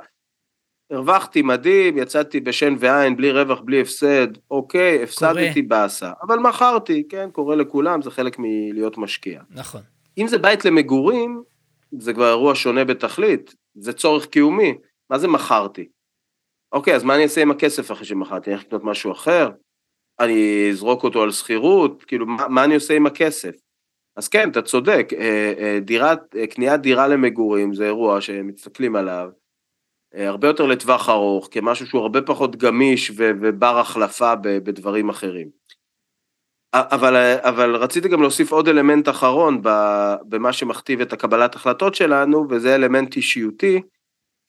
הרווחתי 0.91 1.43
מדהים, 1.43 1.99
יצאתי 1.99 2.41
בשן 2.41 2.75
ועין, 2.79 3.17
בלי 3.17 3.33
רווח, 3.33 3.61
בלי 3.61 3.81
הפסד, 3.81 4.29
אוקיי, 4.51 5.03
הפסדתי 5.03 5.63
באסה, 5.63 6.13
אבל 6.23 6.39
מכרתי, 6.39 7.09
כן, 7.09 7.31
קורה 7.33 7.57
לכולם, 7.57 8.03
זה 8.03 8.11
חלק 8.11 8.37
מלהיות 8.39 8.99
משקיע. 8.99 9.43
נכון. 9.51 9.81
אם 10.19 10.27
זה 10.29 10.39
בית 10.39 10.65
למגורים, 10.65 11.43
זה 11.99 12.13
כבר 12.13 12.29
אירוע 12.29 12.55
שונה 12.55 12.85
בתכלית, 12.85 13.55
זה 13.75 13.93
צורך 13.93 14.27
קיומי, 14.27 14.75
מה 15.11 15.19
זה 15.19 15.29
מכרתי? 15.29 15.89
אוקיי, 16.73 16.95
אז 16.95 17.05
מה 17.05 17.15
אני 17.15 17.23
אעשה 17.23 17.43
עם 17.43 17.51
הכסף 17.51 17.93
אחרי 17.93 18.05
שמכרתי? 18.05 18.51
אני 18.51 18.55
הולך 18.55 18.67
לקנות 18.67 18.85
משהו 18.85 19.13
אחר? 19.13 19.51
אני 20.21 20.69
אזרוק 20.71 21.05
אותו 21.05 21.23
על 21.23 21.31
שכירות? 21.31 22.05
כאילו, 22.05 22.27
מה, 22.27 22.49
מה 22.49 22.65
אני 22.65 22.75
עושה 22.75 22.95
עם 22.95 23.07
הכסף? 23.07 23.55
אז 24.17 24.29
כן, 24.29 24.51
אתה 24.51 24.63
צודק, 24.63 25.09
אה, 25.19 25.53
אה, 25.59 25.81
דירת, 25.81 26.37
אה, 26.37 26.47
קניית 26.47 26.81
דירה 26.81 27.09
למגורים 27.09 27.75
זה 27.75 27.87
אירוע 27.87 28.21
שמסתכלים 28.21 28.97
עליו, 28.97 29.29
הרבה 30.15 30.49
יותר 30.49 30.67
לטווח 30.67 31.09
ארוך, 31.09 31.49
כמשהו 31.51 31.87
שהוא 31.87 32.01
הרבה 32.01 32.23
פחות 32.23 32.57
גמיש 32.57 33.13
ובר 33.17 33.79
החלפה 33.79 34.35
בדברים 34.37 35.09
אחרים. 35.09 35.49
אבל, 36.75 37.17
אבל 37.41 37.77
רציתי 37.77 38.09
גם 38.09 38.23
להוסיף 38.23 38.53
עוד 38.53 38.69
אלמנט 38.69 39.09
אחרון 39.09 39.63
במה 40.29 40.53
שמכתיב 40.53 41.01
את 41.01 41.13
הקבלת 41.13 41.55
החלטות 41.55 41.95
שלנו, 41.95 42.47
וזה 42.51 42.75
אלמנט 42.75 43.17
אישיותי 43.17 43.83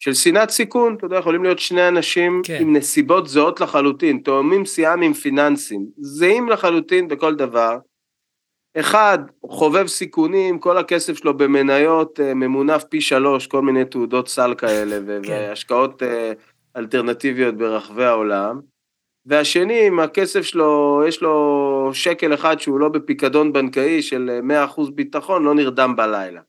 של 0.02 0.14
שנאת 0.14 0.50
סיכון. 0.50 0.94
אתה 0.94 1.06
יודע, 1.06 1.18
יכולים 1.18 1.42
להיות 1.42 1.58
שני 1.58 1.88
אנשים 1.88 2.42
כן. 2.44 2.58
עם 2.60 2.76
נסיבות 2.76 3.28
זהות 3.28 3.60
לחלוטין, 3.60 4.18
תואמים 4.18 4.64
שיאם 4.64 5.02
עם 5.02 5.12
פיננסים, 5.12 5.86
זהים 5.98 6.48
לחלוטין 6.48 7.08
בכל 7.08 7.34
דבר, 7.34 7.78
אחד, 8.76 9.18
חובב 9.46 9.86
סיכונים, 9.86 10.58
כל 10.58 10.78
הכסף 10.78 11.16
שלו 11.16 11.36
במניות 11.36 12.20
אה, 12.20 12.34
ממונף 12.34 12.84
פי 12.84 13.00
שלוש, 13.00 13.46
כל 13.46 13.62
מיני 13.62 13.84
תעודות 13.84 14.28
סל 14.28 14.54
כאלה, 14.58 14.98
כן. 15.22 15.30
והשקעות 15.32 16.02
אה, 16.02 16.32
אלטרנטיביות 16.76 17.56
ברחבי 17.56 18.04
העולם. 18.04 18.60
והשני, 19.26 19.88
אם 19.88 20.00
הכסף 20.00 20.42
שלו, 20.42 21.02
יש 21.08 21.22
לו 21.22 21.90
שקל 21.92 22.34
אחד 22.34 22.60
שהוא 22.60 22.80
לא 22.80 22.88
בפיקדון 22.88 23.52
בנקאי 23.52 24.02
של 24.02 24.40
100% 24.48 24.52
אה, 24.52 24.84
ביטחון, 24.94 25.44
לא 25.44 25.54
נרדם 25.54 25.96
בלילה. 25.96 26.40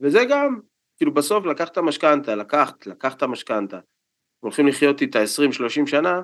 וזה 0.00 0.24
גם, 0.24 0.58
כאילו 0.96 1.14
בסוף 1.14 1.46
לקחת 1.46 1.78
משכנתה, 1.78 2.34
לקחת, 2.34 2.86
לקחת 2.86 3.22
משכנתה, 3.22 3.78
הולכים 4.40 4.66
לחיות 4.66 5.00
איתה 5.00 5.22
20-30 5.22 5.86
שנה, 5.86 6.22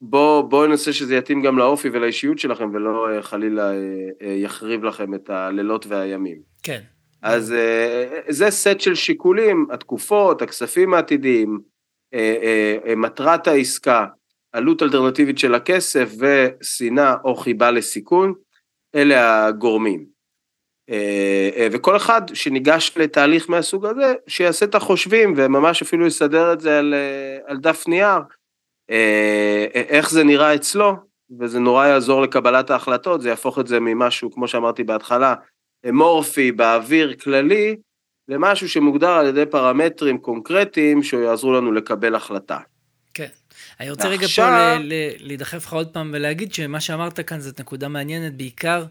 בואו 0.00 0.48
בוא 0.48 0.66
ננסה 0.66 0.92
שזה 0.92 1.16
יתאים 1.16 1.42
גם 1.42 1.58
לאופי 1.58 1.88
ולאישיות 1.88 2.38
שלכם, 2.38 2.70
ולא 2.74 3.10
אה, 3.10 3.22
חלילה 3.22 3.72
אה, 3.72 4.08
אה, 4.22 4.32
יחריב 4.32 4.84
לכם 4.84 5.14
את 5.14 5.30
הלילות 5.30 5.86
והימים. 5.86 6.42
כן. 6.62 6.80
אז 7.22 7.54
זה 8.28 8.50
סט 8.50 8.80
של 8.80 8.94
שיקולים, 8.94 9.66
התקופות, 9.70 10.42
הכספים 10.42 10.94
העתידיים, 10.94 11.58
מטרת 12.96 13.46
העסקה, 13.46 14.06
עלות 14.52 14.82
אלטרנטיבית 14.82 15.38
של 15.38 15.54
הכסף 15.54 16.12
ושנאה 16.18 17.14
או 17.24 17.36
חיבה 17.36 17.70
לסיכון, 17.70 18.34
אלה 18.94 19.46
הגורמים. 19.46 20.06
וכל 21.72 21.96
אחד 21.96 22.22
שניגש 22.34 22.92
לתהליך 22.96 23.50
מהסוג 23.50 23.86
הזה, 23.86 24.14
שיעשה 24.26 24.66
את 24.66 24.74
החושבים 24.74 25.34
וממש 25.36 25.82
אפילו 25.82 26.06
יסדר 26.06 26.52
את 26.52 26.60
זה 26.60 26.78
על, 26.78 26.94
על 27.46 27.56
דף 27.56 27.84
נייר. 27.88 28.18
אה, 28.90 29.66
איך 29.74 30.10
זה 30.10 30.24
נראה 30.24 30.54
אצלו, 30.54 30.96
וזה 31.40 31.58
נורא 31.60 31.86
יעזור 31.86 32.22
לקבלת 32.22 32.70
ההחלטות, 32.70 33.20
זה 33.20 33.28
יהפוך 33.28 33.58
את 33.58 33.66
זה 33.66 33.80
ממשהו, 33.80 34.30
כמו 34.30 34.48
שאמרתי 34.48 34.84
בהתחלה, 34.84 35.34
אמורפי, 35.88 36.52
באוויר, 36.52 37.14
כללי, 37.14 37.76
למשהו 38.28 38.68
שמוגדר 38.68 39.10
על 39.10 39.26
ידי 39.26 39.46
פרמטרים 39.46 40.18
קונקרטיים 40.18 41.02
שיעזרו 41.02 41.52
לנו 41.52 41.72
לקבל 41.72 42.14
החלטה. 42.14 42.58
כן. 43.14 43.26
אני 43.80 43.90
רוצה. 43.90 44.08
רגע 44.08 44.26
פה 44.26 44.42
להידחף 45.18 45.66
לך 45.66 45.72
עוד 45.72 45.88
פעם 45.92 46.10
ולהגיד 46.14 46.54
שמה 46.54 46.80
שאמרת 46.80 47.20
כאן 47.20 47.40
זאת 47.40 47.60
נקודה 47.60 47.88
מעניינת, 47.88 48.36
בעיקר 48.36 48.84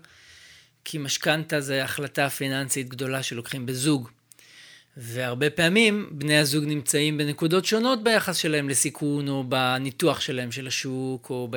כי 0.86 0.98
משכנתה 0.98 1.62
זה 1.62 1.84
החלטה 1.84 2.30
פיננסית 2.30 2.89
גדולה 2.89 3.24
שלוקחים 3.24 3.65
בזוג. 3.65 4.10
והרבה 4.98 5.50
פעמים 5.50 6.10
בני 6.12 6.38
הזוג 6.38 6.63
נמצאים 6.65 7.18
בנקודות 7.18 7.65
שונות 7.65 8.04
ביחס 8.04 8.38
שלהם 8.38 8.70
לסיכון, 8.70 9.28
או 9.28 9.44
בניתוח 9.44 10.22
שלהם 10.22 10.52
של 10.52 10.68
השוק, 10.68 11.30
או 11.30 11.50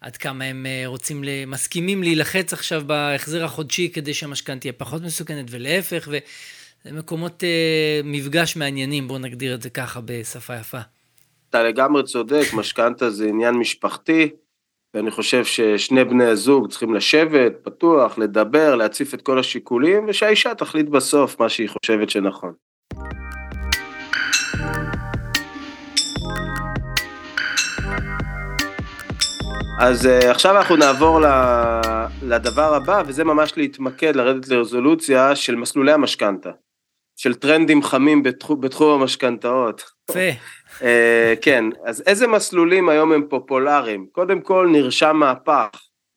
עד 0.00 0.16
כמה 0.16 0.44
הם 0.44 0.66
אה, 0.66 0.82
רוצים, 0.86 1.24
מסכימים 1.46 2.02
להילחץ 2.02 2.52
עכשיו 2.52 2.82
בהחזר 2.86 3.44
החודשי 3.44 3.90
כדי 3.92 4.14
שהמשכנתה 4.14 4.60
תהיה 4.60 4.72
פחות 4.72 5.02
מסוכנת, 5.02 5.46
ולהפך, 5.50 6.08
וזה 6.08 6.96
מקומות 6.96 7.44
אה, 7.44 8.00
מפגש 8.04 8.56
מעניינים, 8.56 9.08
בואו 9.08 9.18
נגדיר 9.18 9.54
את 9.54 9.62
זה 9.62 9.70
ככה 9.70 10.00
בשפה 10.04 10.56
יפה. 10.56 10.80
אתה 11.50 11.62
לגמרי 11.62 12.02
צודק, 12.02 12.44
משכנתה 12.52 13.10
זה 13.10 13.26
עניין 13.28 13.54
משפחתי, 13.54 14.28
ואני 14.94 15.10
חושב 15.10 15.44
ששני 15.44 16.04
בני 16.04 16.24
הזוג 16.24 16.70
צריכים 16.70 16.94
לשבת, 16.94 17.52
פתוח, 17.62 18.18
לדבר, 18.18 18.74
להציף 18.74 19.14
את 19.14 19.22
כל 19.22 19.38
השיקולים, 19.38 20.04
ושהאישה 20.08 20.54
תחליט 20.54 20.88
בסוף 20.88 21.40
מה 21.40 21.48
שהיא 21.48 21.68
חושבת 21.68 22.10
שנכון. 22.10 22.52
אז 29.80 30.06
uh, 30.06 30.30
עכשיו 30.30 30.56
אנחנו 30.56 30.76
נעבור 30.76 31.20
לדבר 32.22 32.74
הבא, 32.74 33.02
וזה 33.06 33.24
ממש 33.24 33.52
להתמקד, 33.56 34.16
לרדת 34.16 34.48
לרזולוציה 34.48 35.36
של 35.36 35.56
מסלולי 35.56 35.92
המשכנתה, 35.92 36.50
של 37.16 37.34
טרנדים 37.34 37.82
חמים 37.82 38.22
בתחום, 38.22 38.60
בתחום 38.60 39.00
המשכנתאות. 39.00 39.82
יפה. 40.10 40.20
Uh, 40.80 40.84
כן, 41.42 41.64
אז 41.84 42.02
איזה 42.06 42.26
מסלולים 42.26 42.88
היום 42.88 43.12
הם 43.12 43.26
פופולריים? 43.28 44.06
קודם 44.12 44.40
כל 44.40 44.68
נרשם 44.72 45.16
מהפך. 45.16 45.68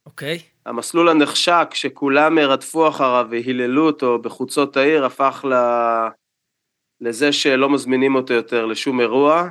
אוקיי. 0.05 0.37
Okay. 0.37 0.55
המסלול 0.65 1.09
הנחשק 1.09 1.67
שכולם 1.73 2.39
רדפו 2.39 2.87
אחריו 2.87 3.27
והיללו 3.29 3.85
אותו 3.85 4.19
בחוצות 4.19 4.77
העיר, 4.77 5.05
הפך 5.05 5.45
ל... 5.49 5.53
לזה 7.01 7.31
שלא 7.31 7.69
מזמינים 7.69 8.15
אותו 8.15 8.33
יותר 8.33 8.65
לשום 8.65 9.01
אירוע, 9.01 9.47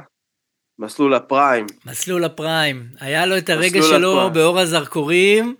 מסלול 0.78 1.14
הפריים. 1.14 1.66
מסלול 1.86 2.24
הפריים. 2.24 2.82
היה 3.00 3.26
לו 3.26 3.38
את 3.38 3.50
הרגע 3.50 3.82
שלו 3.82 4.12
הפריים. 4.12 4.32
באור 4.32 4.58
הזרקורים, 4.58 5.54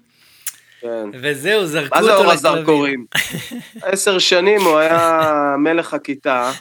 כן. 0.84 1.10
וזהו, 1.22 1.66
זרקו 1.66 1.96
אותו 1.96 2.06
לכלבים. 2.06 2.26
מה 2.26 2.36
זה 2.36 2.48
אור 2.48 2.54
הזרקורים? 2.54 3.06
עשר 3.82 4.18
שנים 4.18 4.60
הוא 4.60 4.78
היה 4.78 5.54
מלך 5.58 5.94
הכיתה. 5.94 6.52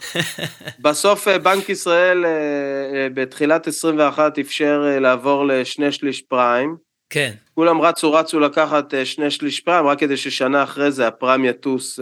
בסוף 0.79 1.27
אה, 1.27 1.39
בנק 1.39 1.69
ישראל 1.69 2.25
אה, 2.25 2.31
אה, 2.31 3.07
בתחילת 3.13 3.67
21 3.67 4.39
אפשר 4.39 4.81
לעבור 4.99 5.47
לשני 5.47 5.91
שליש 5.91 6.21
פריים. 6.21 6.75
כן. 7.09 7.31
כולם 7.55 7.81
רצו 7.81 8.13
רצו 8.13 8.39
לקחת 8.39 8.93
שני 9.03 9.31
שליש 9.31 9.59
פריים, 9.59 9.87
רק 9.87 9.99
כדי 9.99 10.17
ששנה 10.17 10.63
אחרי 10.63 10.91
זה 10.91 11.07
הפריים 11.07 11.45
יטוס. 11.45 11.99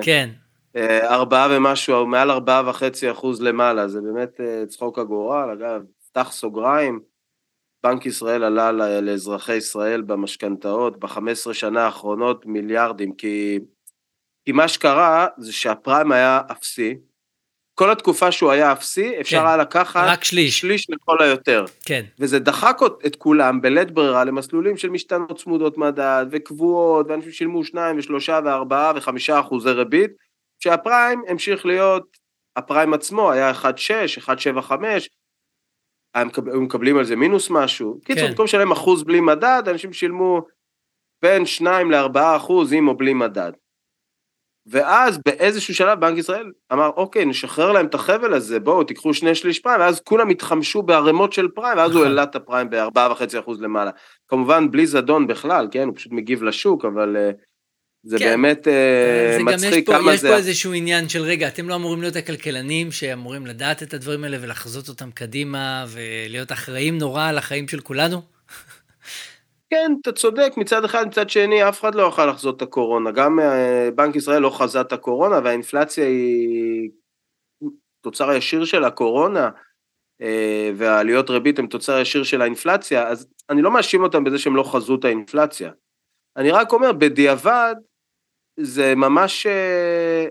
כן. 0.00 0.28
ארבעה 1.02 1.48
ומשהו, 1.50 2.06
מעל 2.06 2.30
ארבעה 2.30 2.62
וחצי 2.66 3.10
אחוז 3.10 3.42
למעלה, 3.42 3.88
זה 3.88 4.00
באמת 4.00 4.40
צחוק 4.68 4.98
הגורל, 4.98 5.50
אגב, 5.50 5.82
פתח 6.10 6.32
סוגריים, 6.32 7.00
בנק 7.84 8.06
ישראל 8.06 8.44
עלה 8.44 8.72
לאזרחי 9.00 9.56
ישראל 9.56 10.02
במשכנתאות 10.02 10.98
ב-15 10.98 11.52
שנה 11.52 11.84
האחרונות 11.84 12.46
מיליארדים, 12.46 13.12
כי, 13.12 13.58
כי 14.44 14.52
מה 14.52 14.68
שקרה 14.68 15.26
זה 15.38 15.52
שהפריים 15.52 16.12
היה 16.12 16.40
אפסי, 16.52 16.94
כל 17.74 17.90
התקופה 17.90 18.32
שהוא 18.32 18.50
היה 18.50 18.72
אפסי, 18.72 19.20
אפשר 19.20 19.40
כן, 19.40 19.46
היה 19.46 19.56
לקחת 19.56 20.04
רק 20.08 20.24
שליש. 20.24 20.60
שליש 20.60 20.90
לכל 20.90 21.16
היותר. 21.20 21.64
כן. 21.84 22.04
וזה 22.18 22.38
דחק 22.38 22.78
את 23.06 23.16
כולם 23.16 23.60
בלית 23.60 23.90
ברירה 23.90 24.24
למסלולים 24.24 24.76
של 24.76 24.90
משתנות 24.90 25.38
צמודות 25.38 25.78
מדד 25.78 26.26
וקבועות, 26.30 27.06
ואנשים 27.08 27.32
שילמו 27.32 27.64
שניים 27.64 27.98
ושלושה 27.98 28.40
וארבעה 28.44 28.92
וחמישה 28.96 29.40
אחוזי 29.40 29.70
ריבית, 29.70 30.10
שהפריים 30.58 31.22
המשיך 31.28 31.66
להיות, 31.66 32.16
הפריים 32.56 32.94
עצמו 32.94 33.32
היה 33.32 33.50
1.6, 33.50 33.64
1.75, 34.18 34.72
היו 36.14 36.60
מקבלים 36.60 36.98
על 36.98 37.04
זה 37.04 37.16
מינוס 37.16 37.50
משהו. 37.50 37.98
כן. 38.04 38.14
קיצור, 38.14 38.28
במקום 38.28 38.44
לשלם 38.44 38.72
אחוז 38.72 39.04
בלי 39.04 39.20
מדד, 39.20 39.62
אנשים 39.66 39.92
שילמו 39.92 40.40
בין 41.22 41.46
2 41.46 41.90
ל-4 41.90 42.36
אחוז 42.36 42.72
עם 42.72 42.88
או 42.88 42.96
בלי 42.96 43.14
מדד. 43.14 43.52
ואז 44.66 45.18
באיזשהו 45.26 45.74
שלב 45.74 46.00
בנק 46.00 46.18
ישראל 46.18 46.50
אמר, 46.72 46.90
אוקיי, 46.96 47.24
נשחרר 47.24 47.72
להם 47.72 47.86
את 47.86 47.94
החבל 47.94 48.34
הזה, 48.34 48.60
בואו, 48.60 48.84
תיקחו 48.84 49.14
שני 49.14 49.34
שליש 49.34 49.60
פריים, 49.60 49.80
ואז 49.80 50.00
כולם 50.00 50.28
התחמשו 50.28 50.82
בערימות 50.82 51.32
של 51.32 51.48
פריים, 51.48 51.78
ואז 51.78 51.90
הוא 51.90 52.00
נכון. 52.00 52.06
העלה 52.06 52.22
את 52.22 52.36
הפריים 52.36 52.70
ב-4.5% 52.70 53.52
למעלה. 53.60 53.90
כמובן, 54.28 54.70
בלי 54.70 54.86
זדון 54.86 55.26
בכלל, 55.26 55.68
כן, 55.70 55.86
הוא 55.88 55.96
פשוט 55.96 56.12
מגיב 56.12 56.42
לשוק, 56.42 56.84
אבל 56.84 57.16
אה, 57.16 57.30
זה 58.04 58.18
כן. 58.18 58.24
באמת 58.24 58.68
אה, 58.68 59.36
זה 59.36 59.36
יש 59.36 59.42
מצחיק 59.42 59.86
פה, 59.86 59.92
כמה 59.92 60.14
יש 60.14 60.20
זה... 60.20 60.28
פה 60.28 60.36
איזשהו 60.36 60.72
עניין 60.72 61.08
של 61.08 61.22
רגע, 61.22 61.48
אתם 61.48 61.68
לא 61.68 61.74
אמורים 61.74 62.00
להיות 62.00 62.16
הכלכלנים 62.16 62.92
שאמורים 62.92 63.46
לדעת 63.46 63.82
את 63.82 63.94
הדברים 63.94 64.24
האלה 64.24 64.36
ולחזות 64.40 64.88
אותם 64.88 65.10
קדימה 65.10 65.84
ולהיות 65.88 66.52
אחראים 66.52 66.98
נורא 66.98 67.24
על 67.24 67.38
החיים 67.38 67.68
של 67.68 67.80
כולנו? 67.80 68.22
כן, 69.70 69.92
אתה 70.02 70.12
צודק, 70.12 70.52
מצד 70.56 70.84
אחד, 70.84 71.06
מצד 71.06 71.30
שני, 71.30 71.68
אף 71.68 71.80
אחד 71.80 71.94
לא 71.94 72.02
יוכל 72.02 72.26
לחזות 72.26 72.56
את 72.56 72.62
הקורונה. 72.62 73.10
גם 73.10 73.40
אה, 73.40 73.88
בנק 73.94 74.16
ישראל 74.16 74.42
לא 74.42 74.50
חזה 74.50 74.80
את 74.80 74.92
הקורונה, 74.92 75.40
והאינפלציה 75.44 76.06
היא 76.06 76.90
תוצר 78.00 78.32
ישיר 78.32 78.64
של 78.64 78.84
הקורונה, 78.84 79.50
אה, 80.22 80.70
והעליות 80.76 81.30
ריבית 81.30 81.58
הן 81.58 81.66
תוצר 81.66 81.98
ישיר 81.98 82.22
של 82.22 82.42
האינפלציה, 82.42 83.08
אז 83.08 83.28
אני 83.50 83.62
לא 83.62 83.70
מאשים 83.70 84.02
אותם 84.02 84.24
בזה 84.24 84.38
שהם 84.38 84.56
לא 84.56 84.62
חזו 84.62 84.94
את 84.94 85.04
האינפלציה. 85.04 85.70
אני 86.36 86.50
רק 86.50 86.72
אומר, 86.72 86.92
בדיעבד, 86.92 87.74
זה 88.56 88.94
ממש, 88.94 89.46
אה, 89.46 90.26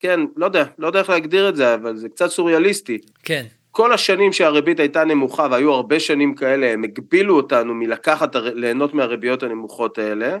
כן, 0.00 0.20
לא 0.36 0.46
יודע, 0.46 0.64
לא 0.78 0.86
יודע 0.86 0.98
איך 0.98 1.10
להגדיר 1.10 1.48
את 1.48 1.56
זה, 1.56 1.74
אבל 1.74 1.96
זה 1.96 2.08
קצת 2.08 2.26
סוריאליסטי. 2.26 2.98
כן, 3.22 3.44
כל 3.70 3.92
השנים 3.92 4.32
שהריבית 4.32 4.80
הייתה 4.80 5.04
נמוכה, 5.04 5.46
והיו 5.50 5.72
הרבה 5.72 6.00
שנים 6.00 6.34
כאלה, 6.34 6.72
הם 6.72 6.84
הגבילו 6.84 7.36
אותנו 7.36 7.74
מלקחת, 7.74 8.36
ליהנות 8.36 8.94
מהריביות 8.94 9.42
הנמוכות 9.42 9.98
האלה, 9.98 10.36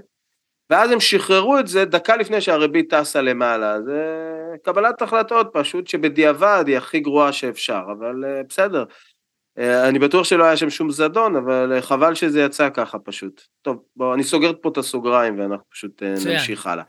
ואז 0.70 0.90
הם 0.90 1.00
שחררו 1.00 1.58
את 1.58 1.66
זה 1.66 1.84
דקה 1.84 2.16
לפני 2.16 2.40
שהריבית 2.40 2.94
טסה 2.94 3.22
למעלה. 3.22 3.82
זה 3.82 4.02
קבלת 4.62 5.02
החלטות 5.02 5.50
פשוט 5.52 5.86
שבדיעבד 5.86 6.64
היא 6.66 6.76
הכי 6.76 7.00
גרועה 7.00 7.32
שאפשר, 7.32 7.82
אבל 7.98 8.24
אה, 8.24 8.42
בסדר. 8.48 8.84
אה, 9.58 9.88
אני 9.88 9.98
בטוח 9.98 10.24
שלא 10.24 10.44
היה 10.44 10.56
שם 10.56 10.70
שום 10.70 10.90
זדון, 10.90 11.36
אבל 11.36 11.72
אה, 11.72 11.82
חבל 11.82 12.14
שזה 12.14 12.40
יצא 12.40 12.70
ככה 12.70 12.98
פשוט. 12.98 13.42
טוב, 13.62 13.82
בואו, 13.96 14.14
אני 14.14 14.24
סוגר 14.24 14.52
פה 14.62 14.68
את 14.68 14.76
הסוגריים 14.76 15.38
ואנחנו 15.38 15.64
פשוט 15.70 16.02
אה. 16.02 16.14
נמשיך 16.26 16.66
הלאה. 16.66 16.84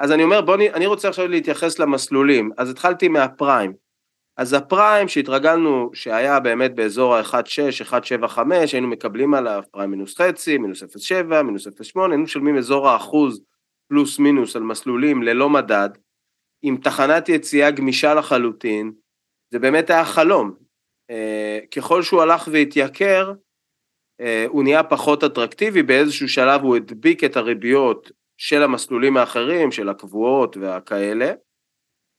אז 0.00 0.12
אני 0.12 0.22
אומר, 0.22 0.40
בואו, 0.40 0.58
אני 0.74 0.86
רוצה 0.86 1.08
עכשיו 1.08 1.28
להתייחס 1.28 1.78
למסלולים. 1.78 2.50
אז 2.58 2.70
התחלתי 2.70 3.08
מהפריים. 3.08 3.72
אז 4.36 4.52
הפריים 4.52 5.08
שהתרגלנו 5.08 5.90
שהיה 5.94 6.40
באמת 6.40 6.74
באזור 6.74 7.16
ה-1.6, 7.16 7.90
1.75, 7.90 8.40
היינו 8.72 8.88
מקבלים 8.88 9.34
עליו 9.34 9.62
פריים 9.70 9.90
מינוס 9.90 10.20
חצי, 10.20 10.58
מינוס 10.58 10.82
0.7, 10.82 11.42
מינוס 11.42 11.66
0.8, 11.66 11.72
היינו 11.96 12.22
משלמים 12.22 12.58
אזור 12.58 12.88
האחוז 12.88 13.40
פלוס 13.88 14.18
מינוס 14.18 14.56
על 14.56 14.62
מסלולים 14.62 15.22
ללא 15.22 15.50
מדד, 15.50 15.88
עם 16.62 16.76
תחנת 16.76 17.28
יציאה 17.28 17.70
גמישה 17.70 18.14
לחלוטין, 18.14 18.92
זה 19.50 19.58
באמת 19.58 19.90
היה 19.90 20.04
חלום. 20.04 20.65
אה, 21.10 21.58
ככל 21.76 22.02
שהוא 22.02 22.22
הלך 22.22 22.48
והתייקר, 22.52 23.32
אה, 24.20 24.46
הוא 24.48 24.62
נהיה 24.62 24.82
פחות 24.82 25.24
אטרקטיבי, 25.24 25.82
באיזשהו 25.82 26.28
שלב 26.28 26.62
הוא 26.62 26.76
הדביק 26.76 27.24
את 27.24 27.36
הריביות 27.36 28.10
של 28.36 28.62
המסלולים 28.62 29.16
האחרים, 29.16 29.72
של 29.72 29.88
הקבועות 29.88 30.56
והכאלה. 30.56 31.32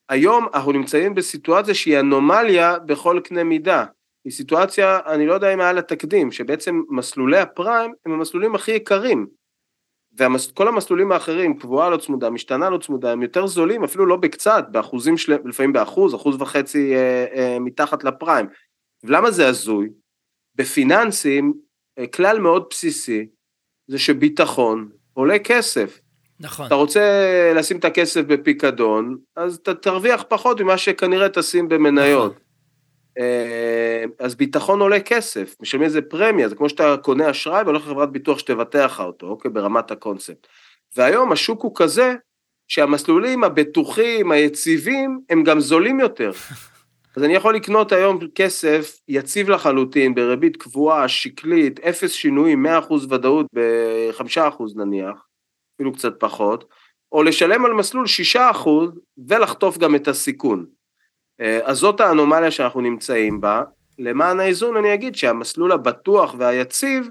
היום 0.09 0.47
אנחנו 0.53 0.71
נמצאים 0.71 1.15
בסיטואציה 1.15 1.73
שהיא 1.73 1.99
אנומליה 1.99 2.79
בכל 2.79 3.19
קנה 3.23 3.43
מידה. 3.43 3.85
היא 4.25 4.33
סיטואציה, 4.33 4.99
אני 5.05 5.25
לא 5.25 5.33
יודע 5.33 5.53
אם 5.53 5.61
היה 5.61 5.73
לה 5.73 5.81
תקדים, 5.81 6.31
שבעצם 6.31 6.81
מסלולי 6.89 7.37
הפריים 7.37 7.93
הם 8.05 8.11
המסלולים 8.11 8.55
הכי 8.55 8.71
יקרים. 8.71 9.27
וכל 10.19 10.67
המסלולים 10.67 11.11
האחרים, 11.11 11.57
קבועה 11.57 11.89
לא 11.89 11.97
צמודה, 11.97 12.29
משתנה 12.29 12.69
לא 12.69 12.77
צמודה, 12.77 13.11
הם 13.11 13.21
יותר 13.21 13.47
זולים, 13.47 13.83
אפילו 13.83 14.05
לא 14.05 14.15
בקצת, 14.15 14.65
באחוזים 14.71 15.17
של... 15.17 15.37
לפעמים 15.45 15.73
באחוז, 15.73 16.15
אחוז 16.15 16.41
וחצי 16.41 16.95
אה, 16.95 17.25
אה, 17.35 17.59
מתחת 17.59 18.03
לפריים. 18.03 18.45
ולמה 19.03 19.31
זה 19.31 19.47
הזוי? 19.47 19.89
בפיננסים, 20.55 21.53
אה, 21.99 22.07
כלל 22.07 22.39
מאוד 22.39 22.65
בסיסי, 22.69 23.27
זה 23.87 23.99
שביטחון 23.99 24.89
עולה 25.13 25.39
כסף. 25.39 25.99
נכון. 26.39 26.65
אתה 26.65 26.75
רוצה 26.75 27.01
לשים 27.55 27.77
את 27.77 27.85
הכסף 27.85 28.21
בפיקדון, 28.21 29.17
אז 29.35 29.55
אתה 29.55 29.73
תרוויח 29.73 30.23
פחות 30.27 30.61
ממה 30.61 30.77
שכנראה 30.77 31.29
תשים 31.29 31.69
במניות. 31.69 32.31
נכון. 32.31 32.43
אה, 33.17 34.03
אז 34.19 34.35
ביטחון 34.35 34.79
עולה 34.79 34.99
כסף, 34.99 35.55
משלמים 35.61 35.85
איזה 35.85 36.01
פרמיה, 36.01 36.49
זה 36.49 36.55
כמו 36.55 36.69
שאתה 36.69 36.95
קונה 37.01 37.31
אשראי 37.31 37.63
והולך 37.63 37.87
לחברת 37.87 38.11
ביטוח 38.11 38.39
שתבטח 38.39 38.99
אותו, 38.99 39.27
אוקיי, 39.27 39.51
ברמת 39.51 39.91
הקונספט. 39.91 40.47
והיום 40.95 41.31
השוק 41.31 41.61
הוא 41.61 41.71
כזה, 41.75 42.15
שהמסלולים 42.67 43.43
הבטוחים, 43.43 44.31
היציבים, 44.31 45.19
הם 45.29 45.43
גם 45.43 45.59
זולים 45.59 45.99
יותר. 45.99 46.31
אז 47.17 47.23
אני 47.23 47.33
יכול 47.33 47.55
לקנות 47.55 47.91
היום 47.91 48.19
כסף 48.35 48.99
יציב 49.07 49.49
לחלוטין, 49.49 50.15
בריבית 50.15 50.57
קבועה, 50.57 51.07
שקלית, 51.07 51.79
אפס 51.79 52.11
שינויים, 52.11 52.65
100% 52.65 52.93
ודאות 53.09 53.45
ב-5% 53.53 54.63
נניח, 54.75 55.25
אפילו 55.75 55.93
קצת 55.93 56.13
פחות, 56.19 56.69
או 57.11 57.23
לשלם 57.23 57.65
על 57.65 57.73
מסלול 57.73 58.05
6% 58.35 58.39
ולחטוף 59.27 59.77
גם 59.77 59.95
את 59.95 60.07
הסיכון. 60.07 60.65
אה, 61.41 61.59
אז 61.63 61.77
זאת 61.77 61.99
האנומליה 61.99 62.51
שאנחנו 62.51 62.81
נמצאים 62.81 63.41
בה. 63.41 63.63
למען 63.99 64.39
האיזון 64.39 64.77
אני 64.77 64.93
אגיד 64.93 65.15
שהמסלול 65.15 65.71
הבטוח 65.71 66.35
והיציב 66.37 67.09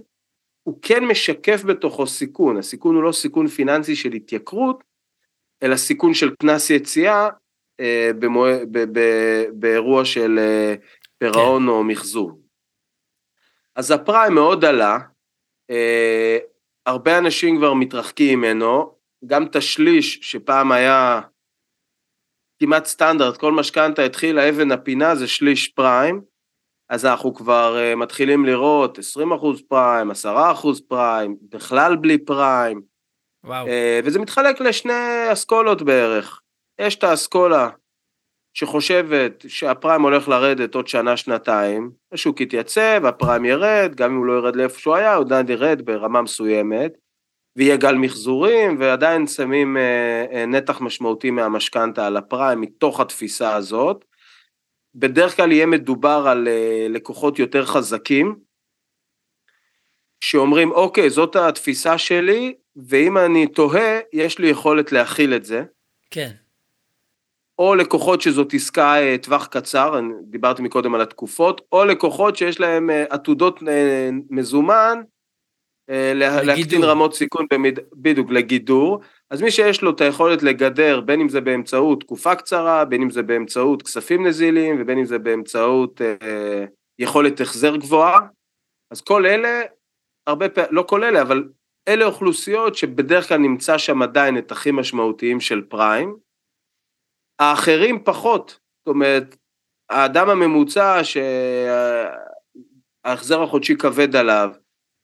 הוא 0.62 0.78
כן 0.82 1.04
משקף 1.04 1.62
בתוכו 1.64 2.06
סיכון, 2.06 2.56
הסיכון 2.56 2.94
הוא 2.94 3.02
לא 3.02 3.12
סיכון 3.12 3.46
פיננסי 3.46 3.96
של 3.96 4.12
התייקרות, 4.12 4.84
אלא 5.62 5.76
סיכון 5.76 6.14
של 6.14 6.34
קנס 6.34 6.70
יציאה 6.70 7.28
אה, 7.80 8.10
במוע... 8.18 8.50
ב... 8.70 8.98
ב... 8.98 9.00
באירוע 9.52 10.04
של 10.04 10.38
אה, 10.38 10.74
פירעון 11.18 11.62
כן. 11.62 11.68
או 11.68 11.84
מחזור. 11.84 12.40
אז 13.76 13.90
הפריים 13.90 14.34
מאוד 14.34 14.64
עלה, 14.64 14.98
אה, 15.70 16.38
הרבה 16.86 17.18
אנשים 17.18 17.56
כבר 17.56 17.74
מתרחקים 17.74 18.38
ממנו, 18.38 18.96
גם 19.26 19.46
את 19.46 19.56
השליש 19.56 20.18
שפעם 20.22 20.72
היה 20.72 21.20
כמעט 22.58 22.84
סטנדרט, 22.84 23.36
כל 23.36 23.52
משכנתה 23.52 24.02
התחילה, 24.02 24.48
אבן 24.48 24.72
הפינה 24.72 25.14
זה 25.14 25.28
שליש 25.28 25.68
פריים, 25.68 26.20
אז 26.88 27.06
אנחנו 27.06 27.34
כבר 27.34 27.76
uh, 27.76 27.96
מתחילים 27.96 28.44
לראות 28.44 28.98
20% 28.98 29.02
פריים, 29.68 30.10
10% 30.10 30.14
פריים, 30.88 31.36
בכלל 31.52 31.96
בלי 31.96 32.18
פריים, 32.18 32.82
וואו. 33.44 33.66
uh, 33.66 33.70
וזה 34.04 34.18
מתחלק 34.18 34.60
לשני 34.60 35.32
אסכולות 35.32 35.82
בערך. 35.82 36.40
יש 36.78 36.96
את 36.96 37.04
האסכולה 37.04 37.68
שחושבת 38.54 39.44
שהפריים 39.48 40.02
הולך 40.02 40.28
לרדת 40.28 40.74
עוד 40.74 40.88
שנה-שנתיים, 40.88 41.90
השוק 42.12 42.40
יתייצב, 42.40 43.02
הפריים 43.04 43.44
ירד, 43.44 43.92
גם 43.94 44.10
אם 44.10 44.16
הוא 44.16 44.26
לא 44.26 44.32
ירד 44.32 44.56
לאיפה 44.56 44.80
שהוא 44.80 44.94
היה, 44.94 45.14
הוא 45.14 45.24
עדיין 45.24 45.48
ירד 45.48 45.82
ברמה 45.84 46.22
מסוימת, 46.22 46.92
ויהיה 47.56 47.76
גל 47.76 47.94
מחזורים, 47.94 48.76
ועדיין 48.80 49.26
שמים 49.26 49.76
אה, 49.76 50.26
אה, 50.32 50.46
נתח 50.46 50.80
משמעותי 50.80 51.30
מהמשכנתה 51.30 52.06
על 52.06 52.16
הפריים 52.16 52.60
מתוך 52.60 53.00
התפיסה 53.00 53.54
הזאת. 53.54 54.04
בדרך 54.94 55.36
כלל 55.36 55.52
יהיה 55.52 55.66
מדובר 55.66 56.24
על 56.28 56.48
אה, 56.48 56.86
לקוחות 56.90 57.38
יותר 57.38 57.66
חזקים, 57.66 58.36
שאומרים, 60.20 60.72
אוקיי, 60.72 61.10
זאת 61.10 61.36
התפיסה 61.36 61.98
שלי, 61.98 62.54
ואם 62.88 63.18
אני 63.18 63.46
תוהה, 63.46 63.98
יש 64.12 64.38
לי 64.38 64.48
יכולת 64.48 64.92
להכיל 64.92 65.34
את 65.34 65.44
זה. 65.44 65.62
כן. 66.10 66.30
או 67.58 67.74
לקוחות 67.74 68.20
שזאת 68.20 68.54
עסקה 68.54 69.02
אה, 69.02 69.18
טווח 69.22 69.46
קצר, 69.46 69.98
אני 69.98 70.12
דיברתי 70.22 70.62
מקודם 70.62 70.94
על 70.94 71.00
התקופות, 71.00 71.60
או 71.72 71.84
לקוחות 71.84 72.36
שיש 72.36 72.60
להם 72.60 72.90
אה, 72.90 73.04
עתודות 73.10 73.60
אה, 73.68 74.10
מזומן, 74.30 75.00
לגידור. 75.88 76.42
להקטין 76.42 76.84
רמות 76.84 77.14
סיכון 77.14 77.46
במיד, 77.52 77.78
בדיוק 77.92 78.30
לגידור, 78.30 79.00
אז 79.30 79.42
מי 79.42 79.50
שיש 79.50 79.82
לו 79.82 79.90
את 79.90 80.00
היכולת 80.00 80.42
לגדר, 80.42 81.00
בין 81.00 81.20
אם 81.20 81.28
זה 81.28 81.40
באמצעות 81.40 82.00
תקופה 82.00 82.34
קצרה, 82.34 82.84
בין 82.84 83.02
אם 83.02 83.10
זה 83.10 83.22
באמצעות 83.22 83.82
כספים 83.82 84.26
נזילים, 84.26 84.76
ובין 84.80 84.98
אם 84.98 85.04
זה 85.04 85.18
באמצעות 85.18 86.00
אה, 86.02 86.64
יכולת 86.98 87.40
החזר 87.40 87.76
גבוהה, 87.76 88.18
אז 88.90 89.00
כל 89.00 89.26
אלה, 89.26 89.62
הרבה 90.26 90.48
פעמים, 90.48 90.70
לא 90.72 90.82
כל 90.82 91.04
אלה, 91.04 91.22
אבל 91.22 91.48
אלה 91.88 92.04
אוכלוסיות 92.04 92.74
שבדרך 92.74 93.28
כלל 93.28 93.38
נמצא 93.38 93.78
שם 93.78 94.02
עדיין 94.02 94.38
את 94.38 94.52
הכי 94.52 94.70
משמעותיים 94.70 95.40
של 95.40 95.62
פריים, 95.68 96.16
האחרים 97.38 98.04
פחות, 98.04 98.58
זאת 98.78 98.94
אומרת, 98.94 99.36
האדם 99.90 100.30
הממוצע 100.30 101.00
שההחזר 103.04 103.42
החודשי 103.42 103.76
כבד 103.76 104.16
עליו, 104.16 104.50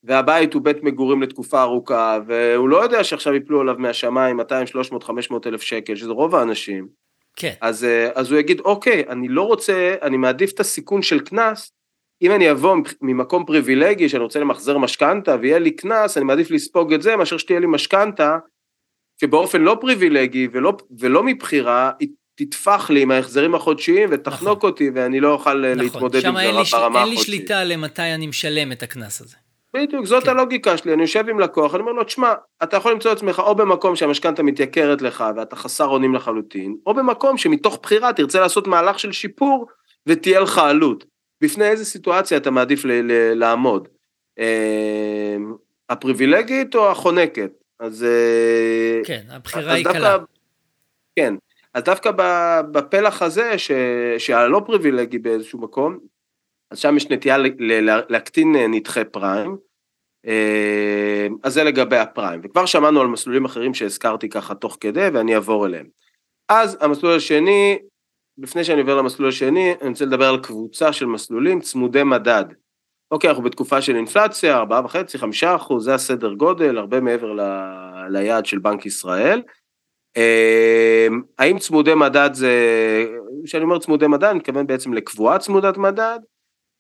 והבית 0.04 0.54
הוא 0.54 0.62
בית 0.62 0.82
מגורים 0.82 1.22
לתקופה 1.22 1.62
ארוכה, 1.62 2.18
והוא 2.26 2.68
לא 2.68 2.82
יודע 2.82 3.04
שעכשיו 3.04 3.34
יפלו 3.34 3.60
עליו 3.60 3.74
מהשמיים 3.78 4.36
200, 4.36 4.66
300, 4.66 5.02
500 5.02 5.46
אלף 5.46 5.62
שקל, 5.62 5.96
שזה 5.96 6.12
רוב 6.12 6.34
האנשים, 6.34 6.88
כן. 7.36 7.54
אז, 7.60 7.84
אה, 7.84 8.10
אז 8.14 8.30
הוא 8.30 8.40
יגיד, 8.40 8.60
אוקיי, 8.60 9.04
אני 9.08 9.28
לא 9.28 9.42
רוצה, 9.42 9.94
אני 10.02 10.16
מעדיף 10.16 10.52
את 10.52 10.60
הסיכון 10.60 11.02
של 11.02 11.20
קנס, 11.20 11.72
אם 12.22 12.30
אני 12.32 12.50
אבוא 12.50 12.76
ממקום 13.00 13.44
פריבילגי 13.44 14.08
שאני 14.08 14.22
רוצה 14.22 14.40
למחזר 14.40 14.78
משכנתה 14.78 15.36
ויהיה 15.40 15.58
לי 15.58 15.70
קנס, 15.70 16.16
אני 16.16 16.24
מעדיף 16.24 16.50
לספוג 16.50 16.92
את 16.92 17.02
זה 17.02 17.16
מאשר 17.16 17.36
שתהיה 17.36 17.60
לי 17.60 17.66
משכנתה 17.66 18.38
שבאופן 19.20 19.60
לא 19.60 19.76
פריבילגי 19.80 20.48
ולא, 20.52 20.76
ולא 20.98 21.22
מבחירה, 21.22 21.92
היא 21.98 22.08
תטפח 22.34 22.90
לי 22.90 23.02
עם 23.02 23.10
ההחזרים 23.10 23.54
החודשיים 23.54 24.08
ותחנוק 24.12 24.58
נכון. 24.58 24.70
אותי 24.70 24.90
ואני 24.94 25.20
לא 25.20 25.32
אוכל 25.32 25.54
נכון. 25.54 25.78
להתמודד 25.84 26.16
עם 26.16 26.22
שם 26.22 26.34
זה 26.34 26.40
אין 26.40 26.54
לי, 26.56 26.64
ש- 26.64 26.74
ברמה 26.74 27.00
אין 27.00 27.08
לי 27.08 27.14
החודשית. 27.14 27.34
שליטה 27.36 27.64
למתי 27.64 28.02
אני 28.02 28.26
משלם 28.26 28.72
את 28.72 28.82
הקנס 28.82 29.20
הזה. 29.20 29.36
בדיוק, 29.76 30.06
זאת 30.06 30.24
כן. 30.24 30.30
הלוגיקה 30.30 30.76
שלי, 30.76 30.92
אני 30.94 31.02
יושב 31.02 31.28
עם 31.28 31.40
לקוח, 31.40 31.74
אני 31.74 31.80
אומר 31.82 31.92
לו, 31.92 32.04
תשמע, 32.04 32.32
אתה 32.62 32.76
יכול 32.76 32.92
למצוא 32.92 33.12
את 33.12 33.16
עצמך 33.16 33.38
או 33.38 33.54
במקום 33.54 33.96
שהמשכנתה 33.96 34.42
מתייקרת 34.42 35.02
לך 35.02 35.24
ואתה 35.36 35.56
חסר 35.56 35.86
אונים 35.86 36.14
לחלוטין, 36.14 36.76
או 36.86 36.94
במקום 36.94 37.38
שמתוך 37.38 37.78
בחירה 37.82 38.12
תרצה 38.12 38.40
לעשות 38.40 38.66
מהלך 38.66 38.98
של 38.98 39.12
שיפור 39.12 39.66
ותהיה 40.06 40.40
לך 40.40 40.58
עלות. 40.58 41.04
בפני 41.40 41.64
איזה 41.68 41.84
סיטואציה 41.84 42.36
אתה 42.38 42.50
מעדיף 42.50 42.84
ל- 42.84 42.92
ל- 42.92 43.34
לעמוד? 43.34 43.88
אה, 44.38 45.36
הפריבילגית 45.90 46.74
או 46.74 46.90
החונקת? 46.90 47.50
אז... 47.80 48.04
אה, 48.04 49.00
כן, 49.04 49.20
הבחירה 49.30 49.70
אז 49.70 49.76
היא 49.76 49.84
דווקא- 49.84 49.98
קלה. 49.98 50.16
כן, 51.16 51.34
אז 51.74 51.82
דווקא 51.82 52.10
בפלח 52.72 53.22
הזה, 53.22 53.58
ש- 53.58 53.70
שהלא 54.18 54.62
פריבילגי 54.66 55.18
באיזשהו 55.18 55.60
מקום, 55.60 55.98
אז 56.70 56.78
שם 56.78 56.96
יש 56.96 57.10
נטייה 57.10 57.38
ל- 57.38 57.72
ל- 57.90 58.00
להקטין 58.08 58.56
נתחי 58.68 59.04
פריים, 59.04 59.56
אה, 60.26 61.26
אז 61.42 61.54
זה 61.54 61.64
לגבי 61.64 61.96
הפריים, 61.96 62.40
וכבר 62.44 62.66
שמענו 62.66 63.00
על 63.00 63.06
מסלולים 63.06 63.44
אחרים 63.44 63.74
שהזכרתי 63.74 64.28
ככה 64.28 64.54
תוך 64.54 64.76
כדי 64.80 65.08
ואני 65.12 65.34
אעבור 65.34 65.66
אליהם. 65.66 65.86
אז 66.48 66.78
המסלול 66.80 67.16
השני, 67.16 67.78
לפני 68.38 68.64
שאני 68.64 68.80
עובר 68.80 68.96
למסלול 68.96 69.28
השני, 69.28 69.74
אני 69.80 69.90
רוצה 69.90 70.04
לדבר 70.04 70.28
על 70.28 70.42
קבוצה 70.42 70.92
של 70.92 71.06
מסלולים 71.06 71.60
צמודי 71.60 72.02
מדד. 72.02 72.44
אוקיי, 73.10 73.30
אנחנו 73.30 73.44
בתקופה 73.44 73.82
של 73.82 73.96
אינפלציה, 73.96 74.62
4.5, 74.62 75.18
5 75.18 75.44
אחוז, 75.44 75.84
זה 75.84 75.94
הסדר 75.94 76.32
גודל, 76.32 76.78
הרבה 76.78 77.00
מעבר 77.00 77.32
ל- 77.32 78.08
ליעד 78.10 78.46
של 78.46 78.58
בנק 78.58 78.86
ישראל. 78.86 79.42
אה, 80.16 81.06
האם 81.38 81.58
צמודי 81.58 81.94
מדד 81.94 82.30
זה, 82.32 82.54
כשאני 83.44 83.64
אומר 83.64 83.78
צמודי 83.78 84.06
מדד, 84.06 84.24
אני 84.24 84.38
מתכוון 84.38 84.66
בעצם 84.66 84.92
לקבועה 84.92 85.38
צמודת 85.38 85.76
מדד 85.76 86.18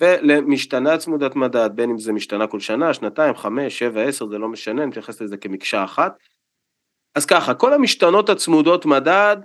ולמשתנה 0.00 0.98
צמודת 0.98 1.36
מדד, 1.36 1.70
בין 1.74 1.90
אם 1.90 1.98
זה 1.98 2.12
משתנה 2.12 2.46
כל 2.46 2.60
שנה, 2.60 2.94
שנתיים, 2.94 3.34
חמש, 3.34 3.78
שבע, 3.78 4.02
עשר, 4.02 4.28
זה 4.28 4.38
לא 4.38 4.48
משנה, 4.48 4.82
אני 4.82 4.90
מתייחס 4.90 5.20
לזה 5.20 5.36
כמקשה 5.36 5.84
אחת. 5.84 6.18
אז 7.14 7.26
ככה, 7.26 7.54
כל 7.54 7.72
המשתנות 7.72 8.28
הצמודות 8.28 8.86
מדד 8.86 9.36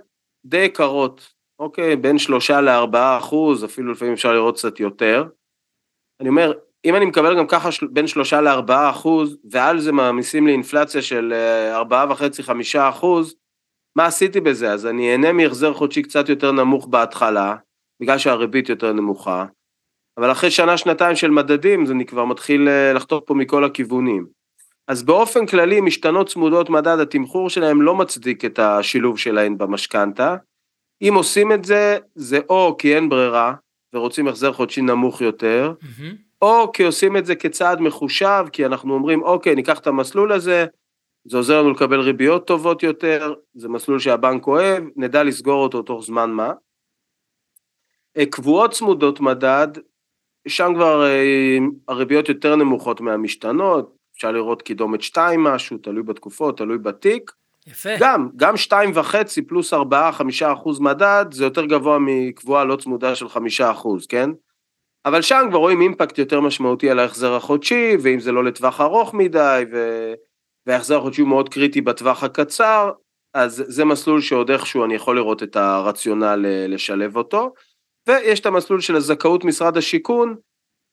די 0.44 0.56
יקרות, 0.58 1.32
אוקיי, 1.58 1.96
בין 1.96 2.18
שלושה 2.18 2.60
לארבעה 2.60 3.18
אחוז, 3.18 3.64
אפילו 3.64 3.92
לפעמים 3.92 4.14
אפשר 4.14 4.32
לראות 4.32 4.56
קצת 4.56 4.80
יותר. 4.80 5.24
אני 6.20 6.28
אומר, 6.28 6.52
אם 6.84 6.94
אני 6.94 7.04
מקבל 7.04 7.38
גם 7.38 7.46
ככה 7.46 7.68
בין 7.90 8.06
שלושה 8.06 8.40
לארבעה 8.40 8.90
אחוז, 8.90 9.38
ועל 9.50 9.80
זה 9.80 9.92
מעמיסים 9.92 10.46
לי 10.46 10.52
אינפלציה 10.52 11.02
של 11.02 11.32
אה, 11.32 11.76
ארבעה 11.76 12.06
וחצי, 12.10 12.42
חמישה 12.42 12.88
אחוז, 12.88 13.34
מה 13.98 14.06
עשיתי 14.06 14.40
בזה? 14.40 14.72
אז 14.72 14.86
אני 14.86 15.12
אהנה 15.12 15.32
מהחזר 15.32 15.74
חודשי 15.74 16.02
קצת 16.02 16.28
יותר 16.28 16.52
נמוך 16.52 16.86
בהתחלה, 16.86 17.56
בגלל 18.00 18.18
שהריבית 18.18 18.68
יותר 18.68 18.92
נמוכה, 18.92 19.44
אבל 20.18 20.32
אחרי 20.32 20.50
שנה, 20.50 20.76
שנתיים 20.76 21.16
של 21.16 21.30
מדדים, 21.30 21.82
אז 21.82 21.90
אני 21.90 22.06
כבר 22.06 22.24
מתחיל 22.24 22.68
אה, 22.68 22.92
לחתוך 22.92 23.22
פה 23.26 23.34
מכל 23.34 23.64
הכיוונים. 23.64 24.26
אז 24.88 25.02
באופן 25.02 25.46
כללי, 25.46 25.80
משתנות 25.80 26.28
צמודות 26.28 26.70
מדד, 26.70 26.98
התמחור 27.00 27.50
שלהם 27.50 27.82
לא 27.82 27.94
מצדיק 27.94 28.44
את 28.44 28.58
השילוב 28.58 29.18
שלהן 29.18 29.58
במשכנתה. 29.58 30.36
אם 31.02 31.12
עושים 31.16 31.52
את 31.52 31.64
זה, 31.64 31.98
זה 32.14 32.40
או 32.48 32.76
כי 32.78 32.96
אין 32.96 33.08
ברירה, 33.08 33.54
ורוצים 33.94 34.28
החזר 34.28 34.52
חודשי 34.52 34.82
נמוך 34.82 35.20
יותר, 35.20 35.72
מהמם. 35.82 36.14
או 36.42 36.72
כי 36.72 36.82
עושים 36.82 37.16
את 37.16 37.26
זה 37.26 37.34
כצעד 37.34 37.80
מחושב, 37.80 38.44
כי 38.52 38.66
אנחנו 38.66 38.94
אומרים, 38.94 39.22
אוקיי, 39.22 39.54
ניקח 39.54 39.78
את 39.78 39.86
המסלול 39.86 40.32
הזה, 40.32 40.66
זה 41.28 41.36
עוזר 41.36 41.62
לנו 41.62 41.70
לקבל 41.70 42.00
ריביות 42.00 42.46
טובות 42.46 42.82
יותר, 42.82 43.34
זה 43.54 43.68
מסלול 43.68 43.98
שהבנק 43.98 44.46
אוהב, 44.46 44.84
נדע 44.96 45.22
לסגור 45.22 45.62
אותו 45.62 45.82
תוך 45.82 46.04
זמן 46.04 46.30
מה. 46.30 46.52
אה, 48.16 48.26
קבועות 48.26 48.70
צמודות 48.70 49.20
מדד, 49.20 49.68
שם 50.48 50.72
כבר 50.74 51.06
אה, 51.06 51.58
הריביות 51.88 52.28
יותר 52.28 52.56
נמוכות 52.56 53.00
מהמשתנות, 53.00 53.96
אפשר 54.16 54.32
לראות 54.32 54.62
קידומת 54.62 55.02
2 55.02 55.44
משהו, 55.44 55.78
תלוי 55.78 56.02
בתקופות, 56.02 56.58
תלוי 56.58 56.78
בתיק. 56.78 57.32
יפה. 57.66 57.90
גם, 58.00 58.28
גם 58.36 58.56
שתיים 58.56 58.90
וחצי 58.94 59.42
פלוס 59.42 59.74
ארבעה, 59.74 60.12
חמישה 60.12 60.52
אחוז 60.52 60.80
מדד, 60.80 61.26
זה 61.30 61.44
יותר 61.44 61.64
גבוה 61.64 61.98
מקבועה 62.00 62.64
לא 62.64 62.76
צמודה 62.76 63.14
של 63.14 63.28
חמישה 63.28 63.70
אחוז, 63.70 64.06
כן? 64.06 64.30
אבל 65.04 65.22
שם 65.22 65.46
כבר 65.50 65.58
רואים 65.58 65.80
אימפקט 65.80 66.18
יותר 66.18 66.40
משמעותי 66.40 66.90
על 66.90 66.98
ההחזר 66.98 67.34
החודשי, 67.34 67.96
ואם 68.02 68.20
זה 68.20 68.32
לא 68.32 68.44
לטווח 68.44 68.80
ארוך 68.80 69.14
מדי, 69.14 69.64
ו... 69.72 70.12
וההחזר 70.68 70.98
החודשי 70.98 71.20
הוא 71.20 71.28
מאוד 71.28 71.48
קריטי 71.48 71.80
בטווח 71.80 72.24
הקצר, 72.24 72.90
אז 73.34 73.64
זה 73.66 73.84
מסלול 73.84 74.20
שעוד 74.20 74.50
איכשהו 74.50 74.84
אני 74.84 74.94
יכול 74.94 75.16
לראות 75.16 75.42
את 75.42 75.56
הרציונל 75.56 76.46
אה, 76.48 76.66
לשלב 76.68 77.16
אותו. 77.16 77.52
ויש 78.08 78.40
את 78.40 78.46
המסלול 78.46 78.80
של 78.80 78.96
הזכאות 78.96 79.44
משרד 79.44 79.76
השיכון, 79.76 80.36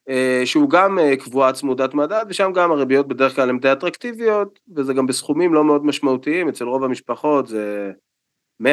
אה, 0.09 0.41
שהוא 0.45 0.69
גם 0.69 0.99
אה, 0.99 1.15
קבועה 1.17 1.53
צמודת 1.53 1.93
מדד, 1.93 2.25
ושם 2.29 2.51
גם 2.55 2.71
הריביות 2.71 3.07
בדרך 3.07 3.35
כלל 3.35 3.49
הן 3.49 3.59
די 3.59 3.71
אטרקטיביות, 3.71 4.59
וזה 4.75 4.93
גם 4.93 5.05
בסכומים 5.07 5.53
לא 5.53 5.63
מאוד 5.63 5.85
משמעותיים, 5.85 6.49
אצל 6.49 6.65
רוב 6.65 6.83
המשפחות 6.83 7.47
זה 7.47 7.91
100-150 8.63 8.67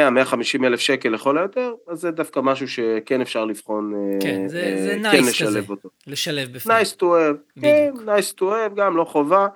אלף 0.65 0.81
שקל 0.81 1.09
לכל 1.09 1.39
היותר, 1.39 1.75
אז 1.89 2.01
זה 2.01 2.11
דווקא 2.11 2.41
משהו 2.41 2.69
שכן 2.69 3.21
אפשר 3.21 3.45
לבחון, 3.45 3.93
כן, 4.21 4.49
זה- 4.49 4.75
זה 4.85 4.99
כן 5.13 5.19
nice 5.25 5.29
לשלב 5.29 5.49
כזה. 5.49 5.61
אותו. 5.71 5.89
לשלב 6.07 6.53
בפנים. 6.53 6.77
nice 6.79 6.97
to 6.97 7.03
have, 7.03 7.61
כן, 7.63 7.91
nice 8.07 8.33
to 8.39 8.43
have, 8.43 8.75
גם 8.77 8.97
לא 8.97 9.05
חובה. 9.05 9.47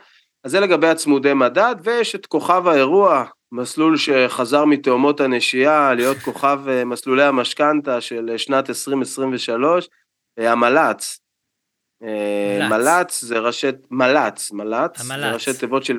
אז 0.46 0.52
זה 0.52 0.60
לגבי 0.60 0.88
הצמודי 0.88 1.34
מדד, 1.34 1.74
ויש 1.82 2.14
את 2.14 2.26
כוכב 2.26 2.68
האירוע, 2.68 3.24
מסלול 3.52 3.96
שחזר 3.96 4.64
מתאומות 4.64 5.20
הנשייה, 5.20 5.94
להיות 5.94 6.16
כוכב 6.18 6.60
אה, 6.68 6.84
מסלולי 6.84 7.22
המשכנתה 7.22 8.00
של 8.00 8.30
אה, 8.32 8.38
שנת 8.38 8.70
2023, 8.70 9.88
אה, 10.38 10.52
המל"צ. 10.52 11.20
מל"צ. 12.00 12.70
מל"צ 12.70 13.20
זה 13.20 13.38
ראשי, 13.38 13.66
מל"צ, 13.90 14.52
מל"צ, 14.52 15.02
זה 15.02 15.14
המל"צ. 15.14 15.34
ראשי 15.34 15.54
תיבות 15.60 15.84
של 15.84 15.98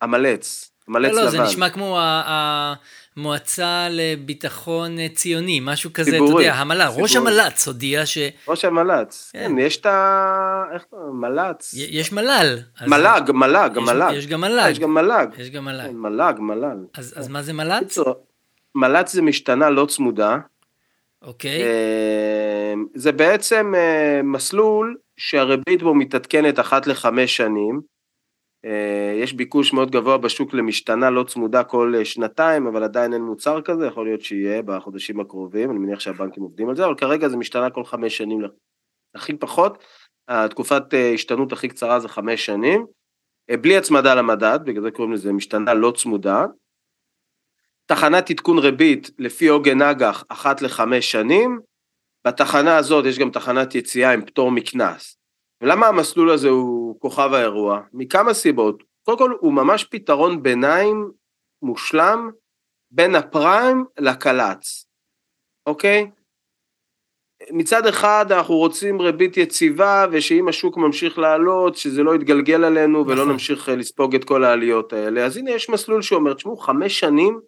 המלץ, 0.00 0.70
המלץ 0.88 1.12
לא, 1.12 1.22
לבן. 1.22 1.24
לא, 1.24 1.30
זה 1.30 1.42
נשמע 1.42 1.70
כמו 1.70 1.98
ה- 3.18 3.20
המועצה 3.20 3.86
לביטחון 3.90 5.08
ציוני, 5.08 5.60
משהו 5.62 5.92
כזה, 5.92 6.10
אתה 6.10 6.18
ציבורי, 6.18 6.44
יודע, 6.44 6.54
המל"ל, 6.56 6.82
ראש. 6.96 7.16
המל"ץ 7.16 7.66
הודיע 7.68 8.06
שיש 8.06 8.32
ראש 8.48 8.64
המל"צ, 8.64 9.30
כן. 9.32 9.38
כן, 9.48 9.58
יש 9.58 9.76
את 9.76 9.86
ה... 9.86 10.64
איך 10.74 10.82
קוראים? 10.90 11.20
מל"צ. 11.20 11.74
מל"ל. 12.12 12.58
מל"ג, 12.86 13.30
מל"ג, 13.34 13.70
יש- 13.76 13.82
מל"ג. 13.88 14.12
יש 14.14 14.26
גם 14.26 14.40
מל"ג. 14.40 14.70
יש 14.70 14.78
גם 14.80 14.94
מל"ג. 14.94 15.26
יש 15.38 15.50
גם 15.50 15.64
מל"ל. 15.64 15.82
כן, 15.86 15.96
מל"ג, 15.96 16.34
מל"ל. 16.38 16.76
אז 16.94 17.14
אז 17.16 17.28
מה 17.28 17.42
זה 17.42 17.52
מל"ץ? 17.52 17.82
קיצור, 17.82 18.14
מל"צ 18.74 19.12
זה 19.12 19.22
משתנה 19.22 19.70
לא 19.70 19.86
צמודה. 19.86 20.36
אוקיי. 21.22 21.62
אה, 21.62 22.74
זה 22.94 23.12
בעצם 23.12 23.72
אה, 23.76 24.20
מסלול 24.24 24.96
שהריבית 25.16 25.82
בו 25.82 25.94
מתעדכנת 25.94 26.60
אחת 26.60 26.86
לחמש 26.86 27.36
שנים. 27.36 27.80
אה, 28.64 29.12
יש 29.16 29.32
ביקוש 29.32 29.72
מאוד 29.72 29.90
גבוה 29.90 30.18
בשוק 30.18 30.54
למשתנה 30.54 31.10
לא 31.10 31.24
צמודה 31.24 31.64
כל 31.64 31.94
אה, 31.98 32.04
שנתיים, 32.04 32.66
אבל 32.66 32.84
עדיין 32.84 33.12
אין 33.12 33.22
מוצר 33.22 33.62
כזה, 33.62 33.86
יכול 33.86 34.06
להיות 34.06 34.22
שיהיה 34.22 34.62
בחודשים 34.62 35.20
הקרובים, 35.20 35.70
אני 35.70 35.78
מניח 35.78 36.00
שהבנקים 36.00 36.42
עובדים 36.42 36.68
על 36.68 36.76
זה, 36.76 36.84
אבל 36.84 36.94
כרגע 36.94 37.28
זה 37.28 37.36
משתנה 37.36 37.70
כל 37.70 37.84
חמש 37.84 38.16
שנים. 38.16 38.40
הכי 39.14 39.36
פחות, 39.36 39.84
התקופת 40.28 40.94
אה, 40.94 41.12
השתנות 41.14 41.52
הכי 41.52 41.68
קצרה 41.68 42.00
זה 42.00 42.08
חמש 42.08 42.46
שנים, 42.46 42.86
בלי 43.60 43.76
הצמדה 43.76 44.14
למדד, 44.14 44.58
בגלל 44.64 44.82
זה 44.82 44.90
קוראים 44.90 45.12
לזה 45.12 45.32
משתנה 45.32 45.74
לא 45.74 45.92
צמודה. 45.96 46.46
תחנת 47.86 48.30
עדכון 48.30 48.58
ריבית 48.58 49.10
לפי 49.18 49.48
עוגן 49.48 49.82
אג"ח 49.82 50.24
אחת 50.28 50.62
לחמש 50.62 51.10
שנים, 51.10 51.60
בתחנה 52.26 52.76
הזאת 52.76 53.04
יש 53.06 53.18
גם 53.18 53.30
תחנת 53.30 53.74
יציאה 53.74 54.12
עם 54.12 54.24
פטור 54.24 54.50
מקנס. 54.50 55.17
ולמה 55.62 55.86
המסלול 55.86 56.30
הזה 56.30 56.48
הוא 56.48 57.00
כוכב 57.00 57.30
האירוע? 57.32 57.80
מכמה 57.92 58.34
סיבות. 58.34 58.82
קודם 59.02 59.18
כל 59.18 59.36
הוא 59.40 59.52
ממש 59.52 59.84
פתרון 59.84 60.42
ביניים 60.42 61.10
מושלם 61.62 62.30
בין 62.90 63.14
הפריים 63.14 63.84
לקל"צ, 63.98 64.86
אוקיי? 65.66 66.10
מצד 67.50 67.86
אחד 67.86 68.26
אנחנו 68.30 68.56
רוצים 68.56 69.00
ריבית 69.00 69.36
יציבה 69.36 70.06
ושאם 70.10 70.48
השוק 70.48 70.76
ממשיך 70.76 71.18
לעלות 71.18 71.76
שזה 71.76 72.02
לא 72.02 72.14
יתגלגל 72.14 72.64
עלינו 72.64 73.06
ולא 73.06 73.14
נכון. 73.14 73.32
נמשיך 73.32 73.68
אה, 73.68 73.76
לספוג 73.76 74.14
את 74.14 74.24
כל 74.24 74.44
העליות 74.44 74.92
האלה 74.92 75.24
אז 75.24 75.36
הנה 75.36 75.50
יש 75.50 75.70
מסלול 75.70 76.02
שאומר 76.02 76.34
תשמעו 76.34 76.56
חמש 76.56 77.00
שנים 77.00 77.40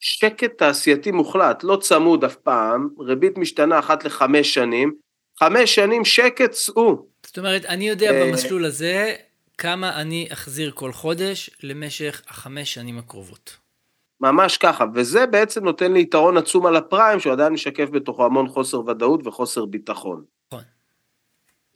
שקט 0.00 0.58
תעשייתי 0.58 1.10
מוחלט 1.10 1.64
לא 1.64 1.76
צמוד 1.76 2.24
אף 2.24 2.36
פעם 2.36 2.88
ריבית 3.00 3.38
משתנה 3.38 3.78
אחת 3.78 4.04
לחמש 4.04 4.54
שנים 4.54 4.94
חמש 5.38 5.74
שנים 5.74 6.04
שקט 6.04 6.50
צאו 6.50 7.06
זאת 7.38 7.44
אומרת, 7.44 7.64
אני 7.64 7.88
יודע 7.88 8.10
אה, 8.10 8.26
במסלול 8.26 8.64
הזה 8.64 9.14
כמה 9.58 10.00
אני 10.00 10.28
אחזיר 10.32 10.70
כל 10.74 10.92
חודש 10.92 11.50
למשך 11.62 12.22
החמש 12.28 12.74
שנים 12.74 12.98
הקרובות. 12.98 13.56
ממש 14.20 14.56
ככה 14.56 14.84
וזה 14.94 15.26
בעצם 15.26 15.64
נותן 15.64 15.92
לי 15.92 16.00
יתרון 16.00 16.36
עצום 16.36 16.66
על 16.66 16.76
הפריים 16.76 17.20
שהוא 17.20 17.32
עדיין 17.32 17.52
משקף 17.52 17.88
בתוכו 17.90 18.24
המון 18.24 18.48
חוסר 18.48 18.80
ודאות 18.80 19.26
וחוסר 19.26 19.64
ביטחון. 19.64 20.24
נכון. 20.52 20.64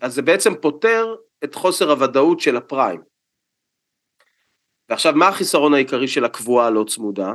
אז 0.00 0.14
זה 0.14 0.22
בעצם 0.22 0.54
פותר 0.54 1.14
את 1.44 1.54
חוסר 1.54 1.90
הוודאות 1.90 2.40
של 2.40 2.56
הפריים. 2.56 3.00
ועכשיו, 4.88 5.12
מה 5.16 5.28
החיסרון 5.28 5.74
העיקרי 5.74 6.08
של 6.08 6.24
הקבועה 6.24 6.66
הלא 6.66 6.84
צמודה? 6.88 7.32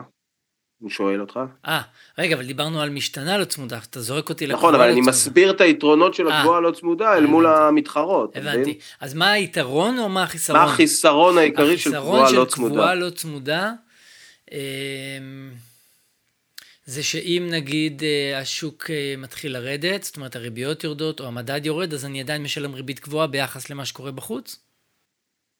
אני 0.81 0.89
שואל 0.89 1.21
אותך. 1.21 1.39
אה, 1.65 1.81
רגע, 2.17 2.35
אבל 2.35 2.45
דיברנו 2.45 2.81
על 2.81 2.89
משתנה 2.89 3.37
לא 3.37 3.45
צמודה, 3.45 3.79
אתה 3.89 4.01
זורק 4.01 4.29
אותי 4.29 4.47
נכון, 4.47 4.75
אבל 4.75 4.83
לא 4.83 4.91
אני 4.91 5.01
צמודה. 5.01 5.11
מסביר 5.11 5.51
את 5.51 5.61
היתרונות 5.61 6.13
של 6.13 6.27
אה. 6.27 6.39
הקבועה 6.39 6.57
הלא 6.57 6.71
צמודה 6.71 7.17
אל 7.17 7.25
מול. 7.25 7.45
המתחרות. 7.45 8.35
הבנתי. 8.35 8.79
אז 8.99 9.13
מה 9.13 9.31
היתרון 9.31 9.99
או 9.99 10.09
מה 10.09 10.23
החיסרון? 10.23 10.59
מה 10.59 10.65
החיסרון 10.65 11.37
העיקרי 11.37 11.77
של 11.77 11.89
החיסרון 11.89 12.15
קבועה 12.15 12.29
של 12.29 12.35
לא 12.35 12.45
קבועה 12.45 12.69
צמודה? 12.69 12.93
לא 12.93 13.09
צמודה, 13.09 13.73
זה 16.87 17.03
שאם 17.03 17.47
נגיד 17.49 18.03
אה, 18.03 18.39
השוק 18.39 18.91
אה, 18.91 19.15
מתחיל 19.17 19.53
לרדת, 19.53 20.03
זאת 20.03 20.17
אומרת 20.17 20.35
הריביות 20.35 20.83
יורדות 20.83 21.19
או 21.19 21.25
המדד 21.25 21.65
יורד, 21.65 21.93
אז 21.93 22.05
אני 22.05 22.21
עדיין 22.21 22.43
משלם 22.43 22.73
ריבית 22.73 22.99
גבוהה 22.99 23.27
ביחס 23.27 23.69
למה 23.69 23.85
שקורה 23.85 24.11
בחוץ? 24.11 24.59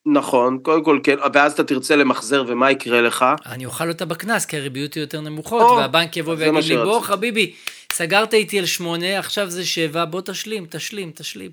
נכון, 0.05 0.59
קודם 0.63 0.83
כל 0.83 0.99
כן, 1.03 1.15
ואז 1.33 1.53
אתה 1.53 1.63
תרצה 1.63 1.95
למחזר 1.95 2.43
ומה 2.47 2.71
יקרה 2.71 3.01
לך? 3.01 3.25
אני 3.45 3.65
אוכל 3.65 3.89
אותה 3.89 4.05
בקנס, 4.05 4.45
כי 4.45 4.57
הריביות 4.57 4.95
יהיו 4.95 5.03
יותר 5.03 5.21
נמוכות, 5.21 5.61
או, 5.61 5.77
והבנק 5.77 6.17
יבוא 6.17 6.33
ויגיד 6.33 6.63
לי, 6.63 6.77
בוא 6.77 6.93
שרציתי." 6.93 7.07
חביבי, 7.07 7.53
סגרת 7.93 8.33
איתי 8.33 8.59
על 8.59 8.65
שמונה, 8.65 9.19
עכשיו 9.19 9.49
זה 9.49 9.65
שבע, 9.65 10.05
בוא 10.05 10.21
תשלים, 10.21 10.65
תשלים, 10.69 11.11
תשלים. 11.11 11.51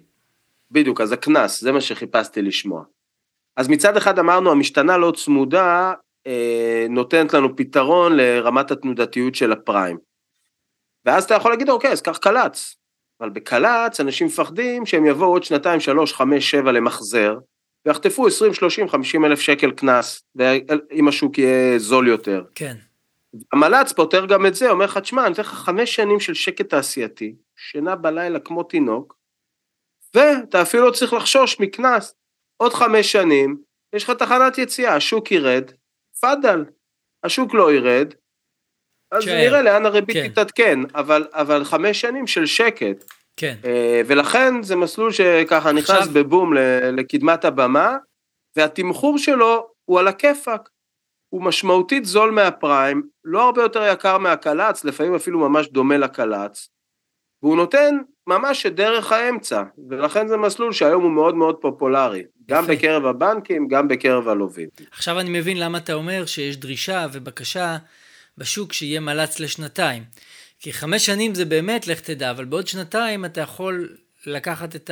בדיוק, 0.70 1.00
אז 1.00 1.12
הקנס, 1.12 1.60
זה 1.60 1.72
מה 1.72 1.80
שחיפשתי 1.80 2.42
לשמוע. 2.42 2.82
אז 3.56 3.68
מצד 3.68 3.96
אחד 3.96 4.18
אמרנו, 4.18 4.50
המשתנה 4.50 4.96
לא 4.96 5.12
צמודה 5.16 5.92
אה, 6.26 6.86
נותנת 6.90 7.34
לנו 7.34 7.56
פתרון 7.56 8.16
לרמת 8.16 8.70
התנודתיות 8.70 9.34
של 9.34 9.52
הפריים. 9.52 9.98
ואז 11.04 11.24
אתה 11.24 11.34
יכול 11.34 11.50
להגיד, 11.50 11.70
אוקיי, 11.70 11.90
אז 11.90 12.02
קח 12.02 12.16
קל"צ. 12.16 12.76
אבל 13.20 13.30
בקל"צ 13.30 14.00
אנשים 14.00 14.26
מפחדים 14.26 14.86
שהם 14.86 15.06
יבואו 15.06 15.28
עוד 15.28 15.42
שנתיים, 15.42 15.80
שלוש, 15.80 16.12
חמש, 16.12 16.50
שבע 16.50 16.72
למחזר, 16.72 17.38
ויחטפו 17.86 18.26
20, 18.26 18.54
30, 18.54 18.88
50 18.88 19.24
אלף 19.24 19.40
שקל 19.40 19.70
קנס, 19.70 20.22
ואם 20.36 21.08
השוק 21.08 21.38
יהיה 21.38 21.78
זול 21.78 22.08
יותר. 22.08 22.44
כן, 22.54 22.76
המל"צ 23.52 23.92
פותר 23.92 24.26
גם 24.26 24.46
את 24.46 24.54
זה, 24.54 24.70
אומר 24.70 24.84
לך, 24.84 24.98
תשמע, 24.98 25.26
אני 25.26 25.32
אתן 25.32 25.42
לך 25.42 25.48
חמש 25.48 25.94
שנים 25.94 26.20
של 26.20 26.34
שקט 26.34 26.68
תעשייתי, 26.68 27.34
שינה 27.56 27.96
בלילה 27.96 28.38
כמו 28.38 28.62
תינוק, 28.62 29.16
ואתה 30.14 30.62
אפילו 30.62 30.86
לא 30.86 30.90
צריך 30.90 31.12
לחשוש 31.12 31.60
מקנס. 31.60 32.14
עוד 32.56 32.72
חמש 32.74 33.12
שנים, 33.12 33.56
יש 33.92 34.04
לך 34.04 34.10
תחנת 34.10 34.58
יציאה, 34.58 34.96
השוק 34.96 35.32
ירד, 35.32 35.70
תפאדל, 36.14 36.64
השוק 37.24 37.54
לא 37.54 37.72
ירד, 37.72 38.14
אז 39.10 39.22
תשאר. 39.22 39.34
נראה 39.34 39.62
לאן 39.62 39.86
הריבית 39.86 40.16
כן. 40.16 40.28
תתעדכן, 40.28 40.78
אבל, 40.94 41.26
אבל 41.32 41.64
חמש 41.64 42.00
שנים 42.00 42.26
של 42.26 42.46
שקט, 42.46 43.04
כן. 43.36 43.54
אה, 43.64 44.00
ולכן 44.06 44.62
זה 44.62 44.76
מסלול 44.76 45.12
שככה 45.12 45.72
נכנס 45.72 45.90
עכשיו- 45.90 46.12
בבום 46.14 46.54
לקדמת 46.92 47.44
הבמה, 47.44 47.96
והתמחור 48.56 49.18
שלו 49.18 49.66
הוא 49.84 49.98
על 49.98 50.08
הכיפאק. 50.08 50.68
הוא 51.28 51.42
משמעותית 51.42 52.04
זול 52.04 52.30
מהפריים, 52.30 53.02
לא 53.24 53.42
הרבה 53.44 53.62
יותר 53.62 53.86
יקר 53.92 54.18
מהקל"צ, 54.18 54.84
לפעמים 54.84 55.14
אפילו 55.14 55.38
ממש 55.38 55.68
דומה 55.68 55.96
לקל"צ, 55.98 56.68
והוא 57.42 57.56
נותן 57.56 57.96
ממש 58.26 58.66
את 58.66 58.74
דרך 58.74 59.12
האמצע, 59.12 59.62
ולכן 59.90 60.28
זה 60.28 60.36
מסלול 60.36 60.72
שהיום 60.72 61.02
הוא 61.02 61.10
מאוד 61.10 61.34
מאוד 61.34 61.56
פופולרי, 61.60 62.22
גם 62.48 62.64
יפה. 62.64 62.72
בקרב 62.72 63.06
הבנקים, 63.06 63.68
גם 63.68 63.88
בקרב 63.88 64.28
הלווים. 64.28 64.68
עכשיו 64.92 65.20
אני 65.20 65.38
מבין 65.38 65.58
למה 65.58 65.78
אתה 65.78 65.92
אומר 65.92 66.26
שיש 66.26 66.56
דרישה 66.56 67.06
ובקשה 67.12 67.76
בשוק 68.38 68.72
שיהיה 68.72 69.00
מל"צ 69.00 69.40
לשנתיים. 69.40 70.02
כי 70.64 70.72
חמש 70.72 71.06
שנים 71.06 71.34
זה 71.34 71.44
באמת, 71.44 71.86
לך 71.86 72.00
תדע, 72.00 72.30
אבל 72.30 72.44
בעוד 72.44 72.66
שנתיים 72.66 73.24
אתה 73.24 73.40
יכול 73.40 73.96
לקחת 74.26 74.76
את 74.76 74.90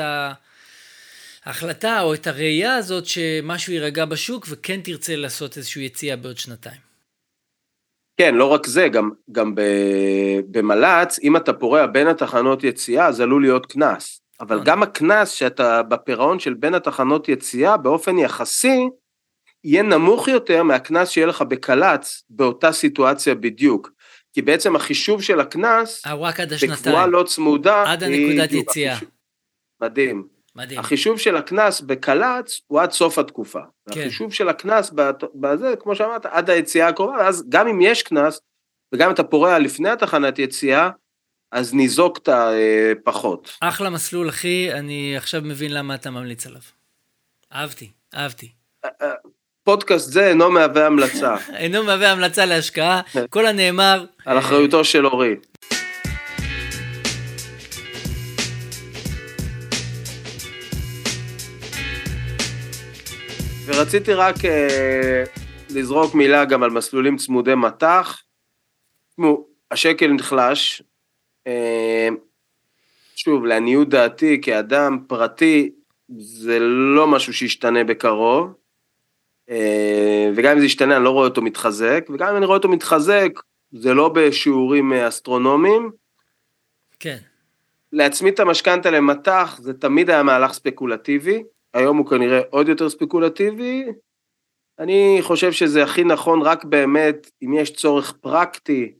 ההחלטה 1.45 2.01
או 2.03 2.15
את 2.15 2.27
הראייה 2.27 2.77
הזאת 2.77 3.07
שמשהו 3.07 3.73
יירגע 3.73 4.05
בשוק 4.05 4.47
וכן 4.49 4.81
תרצה 4.81 5.17
לעשות 5.17 5.57
איזושהי 5.57 5.85
יציאה 5.85 6.17
בעוד 6.17 6.39
שנתיים. 6.39 6.81
כן, 8.17 8.35
לא 8.35 8.45
רק 8.45 8.67
זה, 8.67 8.89
גם, 8.89 9.11
גם 9.33 9.55
במל"צ, 10.51 11.19
אם 11.23 11.37
אתה 11.37 11.53
פורע 11.53 11.87
בין 11.87 12.07
התחנות 12.07 12.65
יציאה, 12.65 13.07
אז 13.07 13.21
עלול 13.21 13.43
להיות 13.43 13.67
קנס. 13.67 14.21
אבל 14.41 14.57
נכון. 14.57 14.67
גם 14.67 14.83
הקנס 14.83 15.31
שאתה 15.31 15.83
בפירעון 15.83 16.39
של 16.39 16.55
בין 16.55 16.75
התחנות 16.75 17.29
יציאה, 17.29 17.77
באופן 17.77 18.19
יחסי, 18.19 18.89
יהיה 19.65 19.83
נמוך 19.83 20.29
יותר 20.29 20.63
מהקנס 20.63 21.09
שיהיה 21.09 21.27
לך 21.27 21.43
בקל"צ 21.43 22.23
באותה 22.31 22.73
סיטואציה 22.73 23.35
בדיוק. 23.35 23.91
כי 24.33 24.43
בעצם 24.43 24.77
החישוב 24.77 25.23
של 25.23 25.41
הקנס, 25.41 26.07
אה, 26.07 26.15
רק 26.15 26.41
עד 26.41 26.53
בקבועה 26.53 26.75
השנתיים. 26.75 27.13
לא 27.13 27.23
צמודה, 27.23 27.85
עד 27.87 28.03
הנקודת 28.03 28.53
יציאה. 28.53 28.99
מדהים. 29.83 30.29
מדהים. 30.57 30.81
החישוב 30.81 31.19
של 31.19 31.37
הקנס 31.37 31.81
בקל"צ 31.81 32.61
הוא 32.67 32.81
עד 32.81 32.93
סוף 32.93 33.19
התקופה. 33.19 33.61
כן. 33.91 34.01
החישוב 34.01 34.33
של 34.33 34.49
הקנס 34.49 34.93
בזה, 35.35 35.75
כמו 35.81 35.97
שאמרת, 35.97 36.27
עד 36.27 36.51
היציאה 36.51 36.89
הקרובה, 36.89 37.13
ואז 37.13 37.45
גם 37.49 37.69
אם 37.69 37.81
יש 37.81 38.03
קנס, 38.03 38.41
וגם 38.95 39.09
אם 39.09 39.15
אתה 39.15 39.25
פורע 39.25 39.59
לפני 39.59 39.89
התחנת 39.89 40.39
יציאה, 40.39 40.91
אז 41.53 41.75
ניזוקת 41.75 42.29
אה, 42.29 42.93
פחות. 43.05 43.59
אחלה 43.61 43.91
מסלול, 43.91 44.29
אחי, 44.29 44.73
אני 44.73 45.17
עכשיו 45.17 45.43
מבין 45.45 45.73
למה 45.73 45.95
אתה 45.95 46.11
ממליץ 46.11 46.47
עליו. 46.47 46.61
אהבתי, 47.53 47.91
אהבתי. 48.15 48.53
פודקאסט 49.65 50.13
זה 50.13 50.29
אינו 50.29 50.51
מהווה 50.51 50.87
המלצה, 50.87 51.37
אינו 51.57 51.85
מהווה 51.85 52.13
המלצה 52.13 52.47
להשקעה, 52.47 53.01
כל 53.31 53.47
הנאמר... 53.47 54.05
על 54.27 54.37
אה, 54.37 54.43
אחריותו 54.43 54.85
של 54.85 55.07
אורי. 55.07 55.37
ורציתי 63.67 64.13
רק 64.13 64.45
אה, 64.45 65.25
לזרוק 65.71 66.15
מילה 66.15 66.45
גם 66.45 66.63
על 66.63 66.71
מסלולים 66.71 67.17
צמודי 67.17 67.55
מטח. 67.55 68.23
תשמעו, 69.11 69.47
השקל 69.71 70.13
נחלש. 70.13 70.83
אה, 71.47 72.09
שוב, 73.17 73.45
לעניות 73.45 73.89
דעתי, 73.89 74.41
כאדם 74.41 74.99
פרטי, 75.07 75.71
זה 76.19 76.59
לא 76.61 77.07
משהו 77.07 77.35
שישתנה 77.35 77.85
בקרוב. 77.85 78.62
אה, 79.51 80.31
וגם 80.35 80.53
אם 80.53 80.59
זה 80.59 80.67
ישתנה, 80.67 80.97
אני 80.97 81.05
לא 81.05 81.11
רואה 81.11 81.25
אותו 81.25 81.43
מתחזק, 81.43 82.05
וגם 82.15 82.29
אם 82.29 82.37
אני 82.37 82.47
רואה 82.47 82.57
אותו 82.57 82.69
מתחזק, 82.69 83.31
זה 83.73 83.95
לא 83.95 84.09
בשיעורים 84.09 84.93
אה, 84.93 85.09
אסטרונומיים. 85.09 85.91
כן, 87.01 87.17
להצמיד 87.93 88.35
את 88.35 88.41
המשכנתה 88.41 88.91
למטח 88.91 89.59
זה 89.61 89.75
תמיד 89.75 90.11
היה 90.11 90.23
מהלך 90.23 90.53
ספקולטיבי, 90.53 91.43
היום 91.75 91.97
הוא 91.97 92.07
כנראה 92.07 92.41
עוד 92.51 92.69
יותר 92.69 92.89
ספקולטיבי. 92.89 93.85
אני 94.79 95.19
חושב 95.23 95.53
שזה 95.53 95.83
הכי 95.83 96.05
נכון 96.05 96.43
רק 96.43 96.65
באמת 96.65 97.31
אם 97.43 97.55
יש 97.55 97.73
צורך 97.73 98.13
פרקטי, 98.13 98.93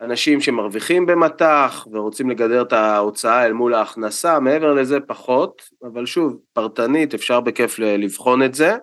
אנשים 0.00 0.40
שמרוויחים 0.40 1.06
במטח 1.06 1.86
ורוצים 1.92 2.30
לגדר 2.30 2.62
את 2.62 2.72
ההוצאה 2.72 3.46
אל 3.46 3.52
מול 3.52 3.74
ההכנסה, 3.74 4.40
מעבר 4.40 4.74
לזה 4.74 5.00
פחות, 5.00 5.62
אבל 5.82 6.06
שוב, 6.06 6.38
פרטנית 6.52 7.14
אפשר 7.14 7.40
בכיף 7.40 7.78
לבחון 7.78 8.42
את 8.42 8.54
זה. 8.54 8.76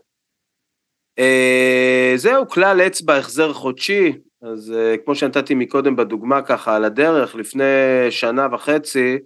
אה, 1.19 2.13
זהו, 2.15 2.47
כלל 2.47 2.82
אצבע, 2.82 3.17
החזר 3.17 3.54
חודשי, 3.54 4.13
אז 4.41 4.73
uh, 4.75 4.97
כמו 5.06 5.15
שנתתי 5.15 5.56
מקודם 5.56 5.95
בדוגמה 5.95 6.41
ככה 6.41 6.75
על 6.75 6.86
הדרך, 6.86 7.36
לפני 7.36 7.63
שנה 8.10 8.47
וחצי, 8.51 9.19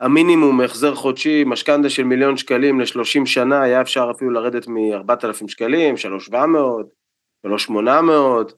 המינימום 0.00 0.60
החזר 0.60 0.94
חודשי, 0.94 1.44
משכנתה 1.46 1.90
של 1.90 2.04
מיליון 2.04 2.36
שקלים 2.36 2.80
ל-30 2.80 3.26
שנה, 3.26 3.62
היה 3.62 3.80
אפשר 3.80 4.10
אפילו 4.16 4.30
לרדת 4.30 4.68
מ-4,000 4.68 5.48
שקלים, 5.48 5.96
3,700, 5.96 6.86
3,800, 7.46 8.54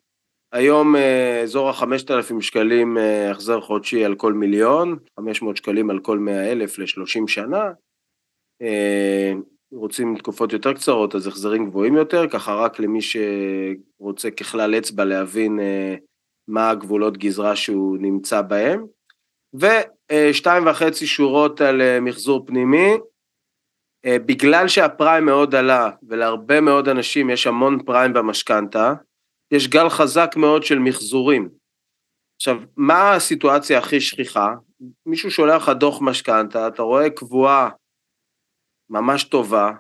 היום 0.53 0.97
uh, 0.97 0.99
אזור 1.43 1.69
ה-5,000 1.69 2.41
שקלים 2.41 2.97
החזר 3.31 3.61
חודשי 3.61 4.05
על 4.05 4.15
כל 4.15 4.33
מיליון, 4.33 4.99
500 5.17 5.57
שקלים 5.57 5.91
על 5.91 5.99
כל 5.99 6.19
100,000 6.19 6.79
ל-30 6.79 7.27
שנה. 7.27 7.71
רוצים 9.73 10.17
תקופות 10.17 10.53
יותר 10.53 10.73
קצרות, 10.73 11.15
אז 11.15 11.27
החזרים 11.27 11.67
גבוהים 11.67 11.97
יותר, 11.97 12.29
ככה 12.29 12.55
רק 12.55 12.79
למי 12.81 12.99
שרוצה 13.03 14.31
ככלל 14.31 14.75
אצבע 14.79 15.05
להבין 15.05 15.61
אה, 15.61 15.95
מה 16.49 16.71
הגבולות 16.71 17.17
גזרה 17.17 17.57
שהוא 17.57 17.99
נמצא 18.01 18.43
בהם. 18.43 18.87
ושתיים 19.55 20.67
וחצי 20.67 21.07
שורות 21.07 21.61
על 21.61 21.83
אה, 21.83 22.01
מחזור 22.01 22.47
פנימי, 22.47 22.91
אה, 24.07 24.19
בגלל 24.19 24.69
שהפריים 24.69 25.25
מאוד 25.25 25.55
עלה, 25.55 25.91
ולהרבה 26.09 26.61
מאוד 26.61 26.89
אנשים 26.89 27.31
יש 27.31 27.47
המון 27.47 27.83
פריים 27.85 28.13
במשכנתה, 28.13 28.95
יש 29.53 29.69
גל 29.69 29.89
חזק 29.89 30.31
מאוד 30.37 30.63
של 30.63 30.79
מחזורים. 30.79 31.49
עכשיו, 32.37 32.61
מה 32.77 33.15
הסיטואציה 33.15 33.79
הכי 33.79 34.01
שכיחה? 34.01 34.55
מישהו 35.07 35.31
שולח 35.31 35.63
לך 35.63 35.77
דוח 35.77 35.99
משכנתה, 36.03 36.67
אתה 36.69 36.83
רואה 36.83 37.11
קבועה 37.11 37.71
ממש 38.91 39.25
טובה, 39.25 39.73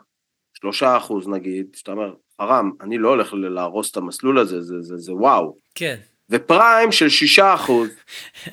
שלושה 0.54 0.96
אחוז 0.96 1.28
נגיד, 1.28 1.66
שאתה 1.76 1.92
אומר, 1.92 2.14
חרם, 2.40 2.70
אני 2.80 2.98
לא 2.98 3.08
הולך 3.08 3.34
להרוס 3.34 3.90
את 3.90 3.96
המסלול 3.96 4.38
הזה, 4.38 4.62
זה, 4.62 4.80
זה, 4.80 4.96
זה 4.96 5.14
וואו. 5.14 5.56
כן. 5.74 5.96
ופריים 6.30 6.92
של 6.92 7.08
שישה 7.08 7.54
אחוז, 7.54 7.88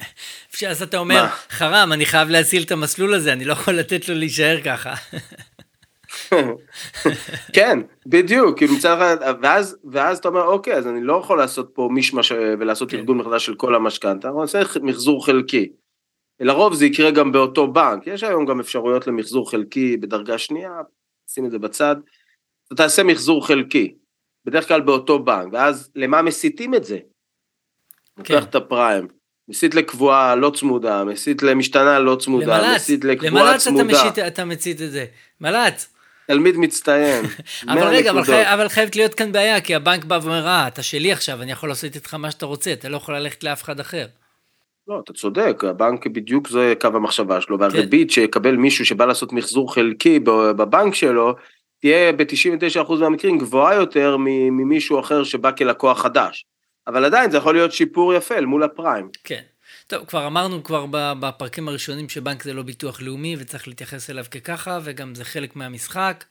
אז 0.70 0.82
אתה 0.84 0.98
אומר, 0.98 1.24
מה? 1.24 1.30
חרם, 1.50 1.94
אני 1.94 2.06
חייב 2.06 2.30
להציל 2.30 2.64
את 2.64 2.72
המסלול 2.72 3.14
הזה, 3.14 3.34
אני 3.34 3.46
לא 3.46 3.54
יכול 3.54 3.74
לתת 3.74 4.10
לו 4.10 4.16
להישאר 4.16 4.62
ככה. 4.64 4.94
כן, 7.56 7.80
בדיוק, 8.06 8.58
כאילו 8.58 8.74
מצד 8.76 8.98
אחד, 8.98 9.36
ואז, 9.42 9.78
ואז 9.92 10.18
אתה 10.18 10.28
אומר, 10.28 10.44
אוקיי, 10.44 10.74
אז 10.74 10.88
אני 10.88 11.02
לא 11.02 11.22
יכול 11.24 11.38
לעשות 11.38 11.72
פה 11.74 11.90
מישמש 11.92 12.32
ולעשות 12.32 12.92
כן. 12.92 12.98
ארגון 12.98 13.18
מחדש 13.18 13.46
של 13.46 13.56
כל 13.56 13.76
המשכנתה, 13.76 14.28
אני 14.28 14.38
עושה 14.38 14.62
מחזור 14.82 15.26
חלקי. 15.26 15.70
לרוב 16.40 16.74
זה 16.74 16.86
יקרה 16.86 17.12
גם 17.12 17.32
באותו 17.32 17.68
בנק, 17.68 18.08
יש 18.08 18.24
היום 18.24 18.46
גם 18.46 18.60
אפשרויות 18.60 19.08
למחזור 19.08 19.52
חלקי 19.52 19.98
בדרגה 19.98 20.38
שנייה, 20.38 20.82
שים 21.30 21.46
את 21.46 21.52
זה 21.52 21.60
בצד, 21.60 21.96
אתה 22.68 22.76
תעשה 22.76 23.04
מחזור 23.04 23.48
חלקי, 23.48 23.96
בדרך 24.46 24.68
כלל 24.68 24.82
באותו 24.82 25.20
בנק, 25.20 25.48
ואז 25.54 25.92
למה 25.96 26.22
מסיטים 26.22 26.76
את 26.76 26.84
זה? 26.84 26.98
כן. 28.24 28.34
לוקח 28.34 28.50
את 28.50 28.56
הפריים, 28.56 29.08
מסית 29.50 29.76
לקבועה 29.76 30.36
לא 30.36 30.52
צמודה, 30.56 31.04
מסית 31.04 31.44
למשתנה 31.44 32.00
לא 32.00 32.16
צמודה, 32.16 32.58
למל"צ, 32.58 32.76
מסית 32.76 33.04
לקבועה 33.04 33.44
למל"צ 33.44 33.62
אתה, 33.62 33.70
צמודה, 33.70 33.84
משית, 33.84 34.20
אתה 34.20 34.46
מצית 34.46 34.82
את 34.82 34.92
זה. 34.92 35.06
מל"צ. 35.42 35.94
תלמיד 36.28 36.58
מצטיין, 36.58 37.26
אבל 37.70 37.76
100 37.76 37.90
רגע, 37.90 38.12
אבל. 38.12 38.24
חי... 38.24 38.54
אבל 38.54 38.70
חייבת 38.70 38.96
להיות 38.96 39.14
כאן 39.14 39.32
בעיה, 39.32 39.62
כי 39.62 39.76
הבנק 39.76 40.04
בא 40.04 40.20
ואומר, 40.22 40.48
אה, 40.48 40.68
אתה 40.68 40.84
שלי 40.84 41.12
עכשיו, 41.12 41.42
אני 41.42 41.52
יכול 41.52 41.70
לעשות 41.70 41.96
איתך 41.96 42.14
מה 42.14 42.32
שאתה 42.32 42.46
רוצה, 42.46 42.74
אתה 42.74 42.90
לא 42.90 42.98
יכול 42.98 43.16
ללכת 43.16 43.44
לאף 43.44 43.64
אחד 43.64 43.80
אחר. 43.80 44.06
לא, 44.88 45.00
אתה 45.04 45.14
צודק, 45.14 45.64
הבנק 45.64 46.08
בדיוק 46.08 46.50
זה 46.50 46.74
קו 46.82 46.88
המחשבה 46.88 47.42
שלו, 47.42 47.58
כן. 47.58 47.64
והריבית 47.64 48.12
שיקבל 48.12 48.56
מישהו 48.56 48.86
שבא 48.86 49.06
לעשות 49.06 49.34
מחזור 49.34 49.74
חלקי 49.74 50.20
בבנק 50.20 50.96
שלו, 50.96 51.36
תהיה 51.80 52.14
ב-99% 52.14 52.94
מהמקרים 53.00 53.38
גבוהה 53.38 53.76
יותר 53.76 54.18
ממישהו 54.52 55.00
אחר 55.00 55.24
שבא 55.24 55.52
כלקוח 55.52 56.02
חדש. 56.02 56.46
אבל 56.88 57.06
עדיין 57.06 57.32
זה 57.32 57.38
יכול 57.38 57.56
להיות 57.56 57.72
שיפור 57.72 58.14
יפה 58.14 58.36
אל 58.36 58.46
מול 58.46 58.64
הפריים. 58.64 59.10
כן. 59.24 59.42
טוב, 59.88 60.06
כבר 60.06 60.28
אמרנו 60.28 60.64
כבר 60.64 60.86
בפרקים 61.20 61.68
הראשונים 61.68 62.10
שבנק 62.10 62.44
זה 62.44 62.54
לא 62.54 62.64
ביטוח 62.64 63.02
לאומי 63.02 63.36
וצריך 63.40 63.68
להתייחס 63.68 64.10
אליו 64.10 64.26
כככה, 64.32 64.80
וגם 64.84 65.16
זה 65.16 65.26
חלק 65.26 65.56
מהמשחק, 65.56 66.24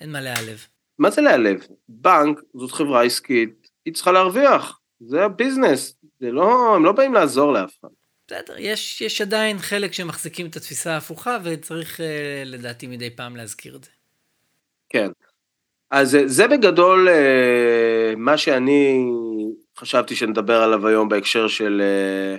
אין 0.00 0.12
מה 0.12 0.20
להיעלב. 0.20 0.66
מה 0.98 1.10
זה 1.10 1.22
להיעלב? 1.22 1.66
בנק 1.88 2.40
זאת 2.54 2.72
חברה 2.72 3.02
עסקית, 3.02 3.70
היא 3.84 3.94
צריכה 3.94 4.12
להרוויח, 4.12 4.79
זה 5.00 5.24
הביזנס, 5.24 5.96
זה 6.20 6.30
לא, 6.30 6.76
הם 6.76 6.84
לא 6.84 6.92
באים 6.92 7.14
לעזור 7.14 7.52
לאף 7.52 7.76
אחד. 7.80 7.88
בסדר, 8.26 8.54
יש, 8.58 9.00
יש 9.00 9.20
עדיין 9.20 9.58
חלק 9.58 9.92
שמחזיקים 9.92 10.46
את 10.46 10.56
התפיסה 10.56 10.94
ההפוכה, 10.94 11.38
וצריך 11.44 12.00
אה, 12.00 12.42
לדעתי 12.46 12.86
מדי 12.86 13.10
פעם 13.10 13.36
להזכיר 13.36 13.76
את 13.76 13.84
זה. 13.84 13.90
כן. 14.88 15.10
אז 15.90 16.14
אה, 16.14 16.28
זה 16.28 16.48
בגדול 16.48 17.08
אה, 17.08 18.14
מה 18.16 18.38
שאני 18.38 19.10
חשבתי 19.78 20.16
שנדבר 20.16 20.62
עליו 20.62 20.86
היום 20.86 21.08
בהקשר 21.08 21.48
של, 21.48 21.82
אה, 21.84 22.36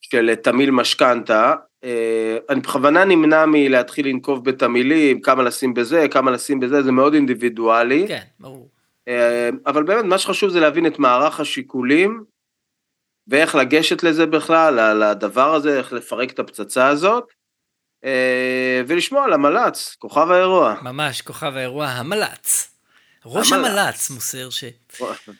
של 0.00 0.34
תמיל 0.34 0.70
משכנתה. 0.70 1.54
אה, 1.84 2.38
אני 2.48 2.60
בכוונה 2.60 3.04
נמנע 3.04 3.46
מלהתחיל 3.46 4.08
לנקוב 4.08 4.44
בתמילים, 4.44 5.20
כמה 5.20 5.42
לשים 5.42 5.74
בזה, 5.74 6.06
כמה 6.10 6.30
לשים 6.30 6.60
בזה, 6.60 6.82
זה 6.82 6.92
מאוד 6.92 7.14
אינדיבידואלי. 7.14 8.04
כן, 8.08 8.22
ברור. 8.40 8.68
אה, 9.08 9.48
אבל 9.66 9.82
באמת 9.82 10.04
מה 10.04 10.18
שחשוב 10.18 10.50
זה 10.50 10.60
להבין 10.60 10.86
את 10.86 10.98
מערך 10.98 11.40
השיקולים 11.40 12.24
ואיך 13.28 13.54
לגשת 13.54 14.02
לזה 14.02 14.26
בכלל, 14.26 14.78
על 14.78 15.02
הדבר 15.02 15.54
הזה, 15.54 15.78
איך 15.78 15.92
לפרק 15.92 16.30
את 16.30 16.38
הפצצה 16.38 16.88
הזאת, 16.88 17.24
אה, 18.04 18.82
ולשמוע 18.88 19.24
על 19.24 19.32
המל"צ, 19.32 19.96
כוכב 19.98 20.30
האירוע. 20.30 20.74
ממש, 20.82 21.22
כוכב 21.22 21.52
האירוע, 21.56 21.86
המל"צ. 21.86 22.74
ראש 23.24 23.52
המל"צ. 23.52 23.68
המל"צ 23.68 24.10
מוסר 24.10 24.50
ש... 24.50 24.64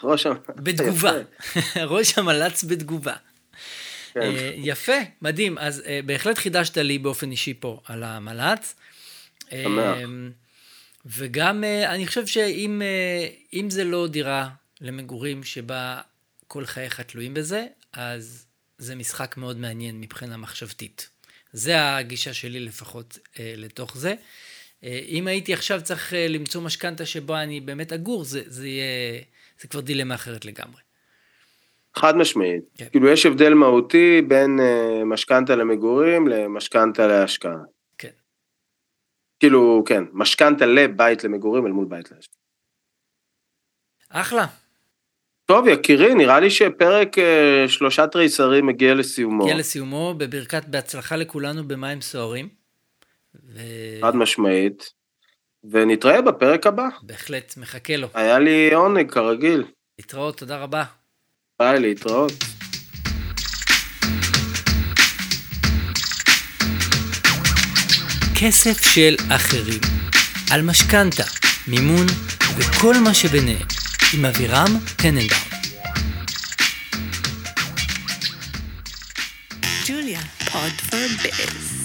ראש 0.02 0.26
ה- 0.26 0.32
בתגובה. 0.56 1.12
ראש 1.94 2.18
המל"צ 2.18 2.64
בתגובה. 2.64 3.14
כן. 4.14 4.20
אה, 4.20 4.52
יפה, 4.56 4.92
מדהים. 5.22 5.58
אז 5.58 5.82
אה, 5.86 6.00
בהחלט 6.06 6.38
חידשת 6.38 6.78
לי 6.78 6.98
באופן 6.98 7.30
אישי 7.30 7.54
פה 7.54 7.80
על 7.86 8.02
המל"צ. 8.02 8.74
שמח. 9.50 9.96
וגם 11.16 11.64
אה, 11.64 11.94
אני 11.94 12.06
חושב 12.06 12.26
שאם 12.26 12.82
אה, 13.62 13.70
זה 13.70 13.84
לא 13.84 14.06
דירה 14.06 14.48
למגורים 14.80 15.44
שבה 15.44 16.00
כל 16.48 16.64
חייך 16.66 17.00
תלויים 17.00 17.34
בזה, 17.34 17.66
אז 17.92 18.46
זה 18.78 18.94
משחק 18.94 19.36
מאוד 19.36 19.58
מעניין 19.58 20.00
מבחינה 20.00 20.36
מחשבתית. 20.36 21.08
זה 21.52 21.96
הגישה 21.96 22.32
שלי 22.32 22.60
לפחות 22.60 23.18
אה, 23.38 23.54
לתוך 23.56 23.96
זה. 23.96 24.14
אה, 24.84 25.00
אם 25.08 25.26
הייתי 25.26 25.52
עכשיו 25.52 25.80
צריך 25.82 26.14
אה, 26.14 26.28
למצוא 26.28 26.62
משכנתה 26.62 27.06
שבה 27.06 27.42
אני 27.42 27.60
באמת 27.60 27.92
אגור, 27.92 28.24
זה, 28.24 28.42
זה 28.46 28.68
יהיה, 28.68 29.20
זה 29.60 29.68
כבר 29.68 29.80
דילמה 29.80 30.14
אחרת 30.14 30.44
לגמרי. 30.44 30.80
חד 31.96 32.16
משמעית. 32.16 32.62
כן. 32.76 32.86
כאילו 32.92 33.08
יש 33.08 33.26
הבדל 33.26 33.54
מהותי 33.54 34.22
בין 34.28 34.60
אה, 34.60 35.04
משכנתה 35.04 35.56
למגורים 35.56 36.28
למשכנתה 36.28 37.06
להשקעה. 37.06 37.56
כאילו, 39.40 39.82
כן, 39.86 40.04
משכנתה 40.12 40.66
לבית 40.66 41.24
למגורים 41.24 41.66
אל 41.66 41.72
מול 41.72 41.86
בית 41.88 42.10
להשקעה. 42.10 42.38
אחלה. 44.08 44.46
טוב, 45.44 45.68
יקירי, 45.68 46.14
נראה 46.14 46.40
לי 46.40 46.50
שפרק 46.50 47.18
אה, 47.18 47.64
שלושה 47.68 48.06
תריסרים 48.06 48.66
מגיע 48.66 48.94
לסיומו. 48.94 49.44
הגיע 49.44 49.56
לסיומו 49.56 50.14
בברכת 50.18 50.64
בהצלחה 50.64 51.16
לכולנו 51.16 51.68
במים 51.68 52.00
סוערים. 52.00 52.48
חד 54.00 54.16
משמעית. 54.16 54.92
ונתראה 55.70 56.22
בפרק 56.22 56.66
הבא. 56.66 56.88
ובהחלט 57.02 57.54
מחכה 57.56 57.96
לו. 57.96 58.08
היה 58.14 58.38
לי 58.38 58.74
עונג 58.74 59.10
כרגיל. 59.10 59.64
להתראות, 59.98 60.38
תודה 60.38 60.58
רבה. 60.58 60.84
ביי, 61.58 61.80
להתראות. 61.80 62.32
כסף 68.40 68.94
של 68.94 69.16
אחרים. 69.28 69.80
על 70.50 70.62
משכנתה, 70.62 71.22
מימון 71.66 72.06
וכל 72.56 72.94
מה 72.98 73.14
שביניהם. 73.14 73.66
עם 74.14 74.24
אבירם 74.24 74.78
טננבאום. 74.96 75.48
Julia, 79.86 80.22
pod 80.50 80.74
for 80.88 81.08
biz. 81.22 81.77